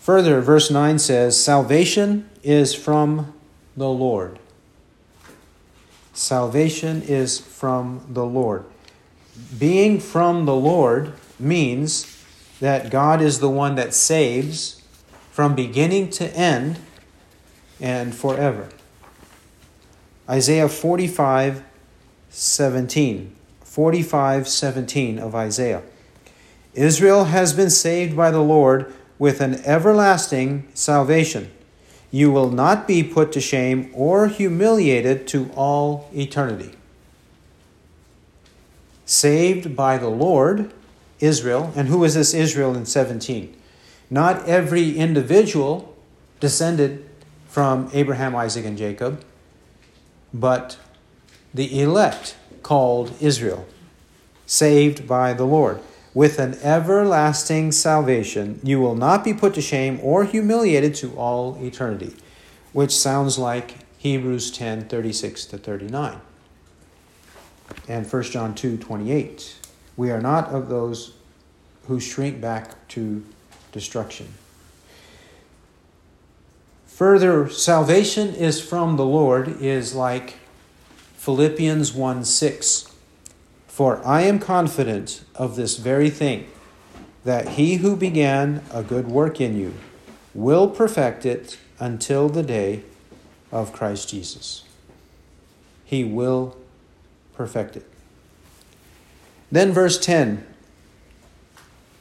Further, 0.00 0.40
verse 0.40 0.70
9 0.70 0.98
says, 0.98 1.42
Salvation 1.42 2.28
is 2.42 2.74
from 2.74 3.34
the 3.76 3.88
Lord. 3.88 4.38
Salvation 6.12 7.02
is 7.02 7.38
from 7.38 8.04
the 8.08 8.24
Lord. 8.24 8.64
Being 9.58 10.00
from 10.00 10.44
the 10.44 10.54
Lord 10.54 11.12
means 11.38 12.24
that 12.60 12.90
God 12.90 13.22
is 13.22 13.40
the 13.40 13.48
one 13.48 13.74
that 13.76 13.94
saves 13.94 14.82
from 15.30 15.54
beginning 15.54 16.10
to 16.10 16.26
end 16.36 16.78
and 17.80 18.14
forever. 18.14 18.68
Isaiah 20.28 20.68
45 20.68 21.64
17. 22.28 23.34
45 23.64 24.48
17 24.48 25.18
of 25.18 25.34
Isaiah. 25.34 25.82
Israel 26.74 27.24
has 27.24 27.52
been 27.52 27.70
saved 27.70 28.16
by 28.16 28.30
the 28.30 28.42
Lord 28.42 28.92
with 29.18 29.40
an 29.40 29.54
everlasting 29.64 30.68
salvation. 30.74 31.50
You 32.10 32.30
will 32.32 32.50
not 32.50 32.88
be 32.88 33.02
put 33.02 33.32
to 33.32 33.40
shame 33.40 33.90
or 33.94 34.28
humiliated 34.28 35.26
to 35.28 35.50
all 35.54 36.08
eternity. 36.14 36.72
Saved 39.06 39.76
by 39.76 39.98
the 39.98 40.08
Lord, 40.08 40.72
Israel. 41.20 41.72
And 41.76 41.88
who 41.88 42.04
is 42.04 42.14
this 42.14 42.34
Israel 42.34 42.74
in 42.74 42.86
17? 42.86 43.56
Not 44.08 44.48
every 44.48 44.96
individual 44.96 45.96
descended 46.40 47.08
from 47.46 47.90
Abraham, 47.92 48.34
Isaac, 48.34 48.64
and 48.64 48.76
Jacob, 48.78 49.24
but 50.32 50.78
the 51.52 51.80
elect 51.80 52.36
called 52.62 53.12
Israel, 53.20 53.66
saved 54.46 55.06
by 55.06 55.32
the 55.32 55.44
Lord. 55.44 55.80
With 56.12 56.38
an 56.38 56.54
everlasting 56.62 57.70
salvation, 57.72 58.60
you 58.64 58.80
will 58.80 58.96
not 58.96 59.22
be 59.22 59.32
put 59.32 59.54
to 59.54 59.60
shame 59.60 60.00
or 60.02 60.24
humiliated 60.24 60.94
to 60.96 61.16
all 61.16 61.56
eternity, 61.62 62.16
which 62.72 62.96
sounds 62.96 63.38
like 63.38 63.86
Hebrews 63.98 64.50
10 64.50 64.88
36 64.88 65.44
to 65.46 65.58
39 65.58 66.20
and 67.88 68.10
1 68.10 68.22
John 68.24 68.54
2 68.54 68.76
28. 68.78 69.56
We 69.96 70.10
are 70.10 70.20
not 70.20 70.48
of 70.48 70.68
those 70.68 71.14
who 71.86 72.00
shrink 72.00 72.40
back 72.40 72.88
to 72.88 73.24
destruction. 73.72 74.34
Further, 76.86 77.48
salvation 77.48 78.34
is 78.34 78.60
from 78.60 78.96
the 78.96 79.04
Lord 79.04 79.48
is 79.60 79.94
like 79.94 80.38
Philippians 81.16 81.92
1 81.92 82.24
6. 82.24 82.89
For 83.80 84.06
I 84.06 84.20
am 84.24 84.38
confident 84.38 85.24
of 85.34 85.56
this 85.56 85.78
very 85.78 86.10
thing, 86.10 86.46
that 87.24 87.48
he 87.56 87.76
who 87.76 87.96
began 87.96 88.62
a 88.70 88.82
good 88.82 89.08
work 89.08 89.40
in 89.40 89.58
you 89.58 89.72
will 90.34 90.68
perfect 90.68 91.24
it 91.24 91.56
until 91.78 92.28
the 92.28 92.42
day 92.42 92.82
of 93.50 93.72
Christ 93.72 94.10
Jesus. 94.10 94.64
He 95.82 96.04
will 96.04 96.58
perfect 97.32 97.74
it. 97.74 97.86
Then, 99.50 99.72
verse 99.72 99.98
10 99.98 100.46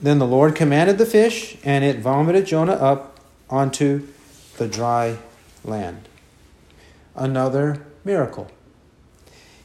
Then 0.01 0.19
the 0.19 0.27
Lord 0.27 0.55
commanded 0.55 0.97
the 0.97 1.05
fish, 1.05 1.55
and 1.63 1.85
it 1.85 1.99
vomited 1.99 2.45
Jonah 2.45 2.73
up 2.73 3.21
onto 3.49 4.05
the 4.57 4.67
dry 4.67 5.17
land. 5.63 6.09
Another 7.15 7.85
miracle. 8.03 8.51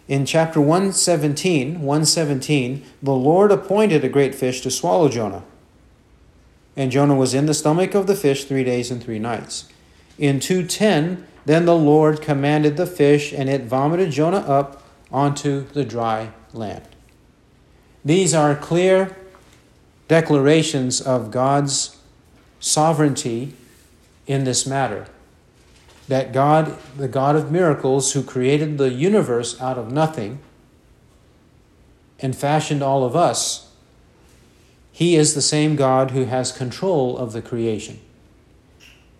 In 0.06 0.26
chapter 0.26 0.60
117, 0.60 1.80
117, 1.80 2.84
the 3.02 3.12
Lord 3.12 3.50
appointed 3.50 4.04
a 4.04 4.08
great 4.08 4.34
fish 4.34 4.60
to 4.60 4.70
swallow 4.70 5.08
Jonah. 5.08 5.44
And 6.76 6.90
Jonah 6.90 7.14
was 7.14 7.32
in 7.32 7.46
the 7.46 7.54
stomach 7.54 7.94
of 7.94 8.06
the 8.06 8.16
fish 8.16 8.44
three 8.44 8.64
days 8.64 8.90
and 8.90 9.02
three 9.02 9.18
nights. 9.18 9.68
In 10.18 10.40
210, 10.40 11.26
then 11.46 11.64
the 11.64 11.76
Lord 11.76 12.20
commanded 12.20 12.76
the 12.76 12.86
fish, 12.86 13.32
and 13.32 13.48
it 13.48 13.64
vomited 13.64 14.10
Jonah 14.10 14.38
up 14.38 14.82
onto 15.10 15.66
the 15.68 15.84
dry 15.84 16.32
land. 16.52 16.86
These 18.04 18.34
are 18.34 18.54
clear 18.54 19.16
declarations 20.08 21.00
of 21.00 21.30
God's 21.30 21.96
sovereignty 22.60 23.54
in 24.26 24.44
this 24.44 24.66
matter 24.66 25.06
that 26.08 26.32
God, 26.32 26.76
the 26.96 27.08
God 27.08 27.36
of 27.36 27.50
miracles, 27.50 28.12
who 28.12 28.22
created 28.22 28.78
the 28.78 28.90
universe 28.90 29.60
out 29.60 29.78
of 29.78 29.90
nothing 29.90 30.38
and 32.20 32.36
fashioned 32.36 32.82
all 32.82 33.04
of 33.04 33.16
us, 33.16 33.72
he 34.92 35.16
is 35.16 35.34
the 35.34 35.42
same 35.42 35.76
God 35.76 36.12
who 36.12 36.24
has 36.26 36.52
control 36.52 37.18
of 37.18 37.32
the 37.32 37.42
creation, 37.42 38.00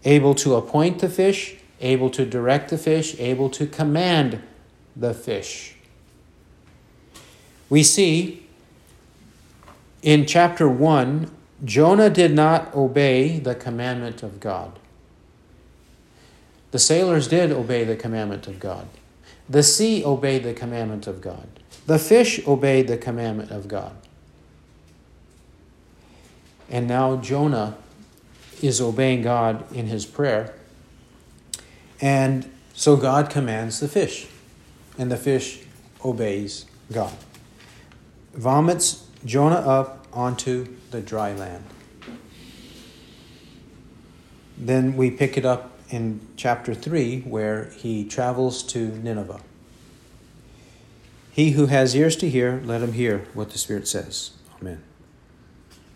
able 0.04 0.34
to 0.36 0.54
appoint 0.54 1.00
the 1.00 1.08
fish, 1.08 1.56
able 1.80 2.10
to 2.10 2.24
direct 2.24 2.70
the 2.70 2.78
fish, 2.78 3.18
able 3.18 3.50
to 3.50 3.66
command 3.66 4.40
the 4.94 5.12
fish. 5.12 5.74
We 7.68 7.82
see 7.82 8.46
in 10.02 10.26
chapter 10.26 10.68
1, 10.68 11.30
Jonah 11.64 12.10
did 12.10 12.34
not 12.34 12.74
obey 12.74 13.38
the 13.38 13.54
commandment 13.54 14.22
of 14.22 14.38
God. 14.38 14.78
The 16.74 16.80
sailors 16.80 17.28
did 17.28 17.52
obey 17.52 17.84
the 17.84 17.94
commandment 17.94 18.48
of 18.48 18.58
God. 18.58 18.88
The 19.48 19.62
sea 19.62 20.04
obeyed 20.04 20.42
the 20.42 20.52
commandment 20.52 21.06
of 21.06 21.20
God. 21.20 21.46
The 21.86 22.00
fish 22.00 22.44
obeyed 22.48 22.88
the 22.88 22.96
commandment 22.96 23.52
of 23.52 23.68
God. 23.68 23.94
And 26.68 26.88
now 26.88 27.14
Jonah 27.14 27.76
is 28.60 28.80
obeying 28.80 29.22
God 29.22 29.72
in 29.72 29.86
his 29.86 30.04
prayer. 30.04 30.52
And 32.00 32.50
so 32.72 32.96
God 32.96 33.30
commands 33.30 33.78
the 33.78 33.86
fish, 33.86 34.26
and 34.98 35.12
the 35.12 35.16
fish 35.16 35.60
obeys 36.04 36.66
God. 36.92 37.14
Vomits 38.32 39.06
Jonah 39.24 39.60
up 39.60 40.08
onto 40.12 40.74
the 40.90 41.00
dry 41.00 41.34
land. 41.34 41.62
Then 44.58 44.96
we 44.96 45.12
pick 45.12 45.38
it 45.38 45.44
up 45.44 45.70
in 45.90 46.20
chapter 46.36 46.74
3 46.74 47.20
where 47.22 47.66
he 47.76 48.04
travels 48.04 48.62
to 48.64 48.88
Nineveh. 48.88 49.40
He 51.30 51.52
who 51.52 51.66
has 51.66 51.96
ears 51.96 52.16
to 52.16 52.28
hear, 52.28 52.62
let 52.64 52.80
him 52.80 52.92
hear 52.92 53.26
what 53.34 53.50
the 53.50 53.58
Spirit 53.58 53.88
says. 53.88 54.30
Amen. 54.60 54.82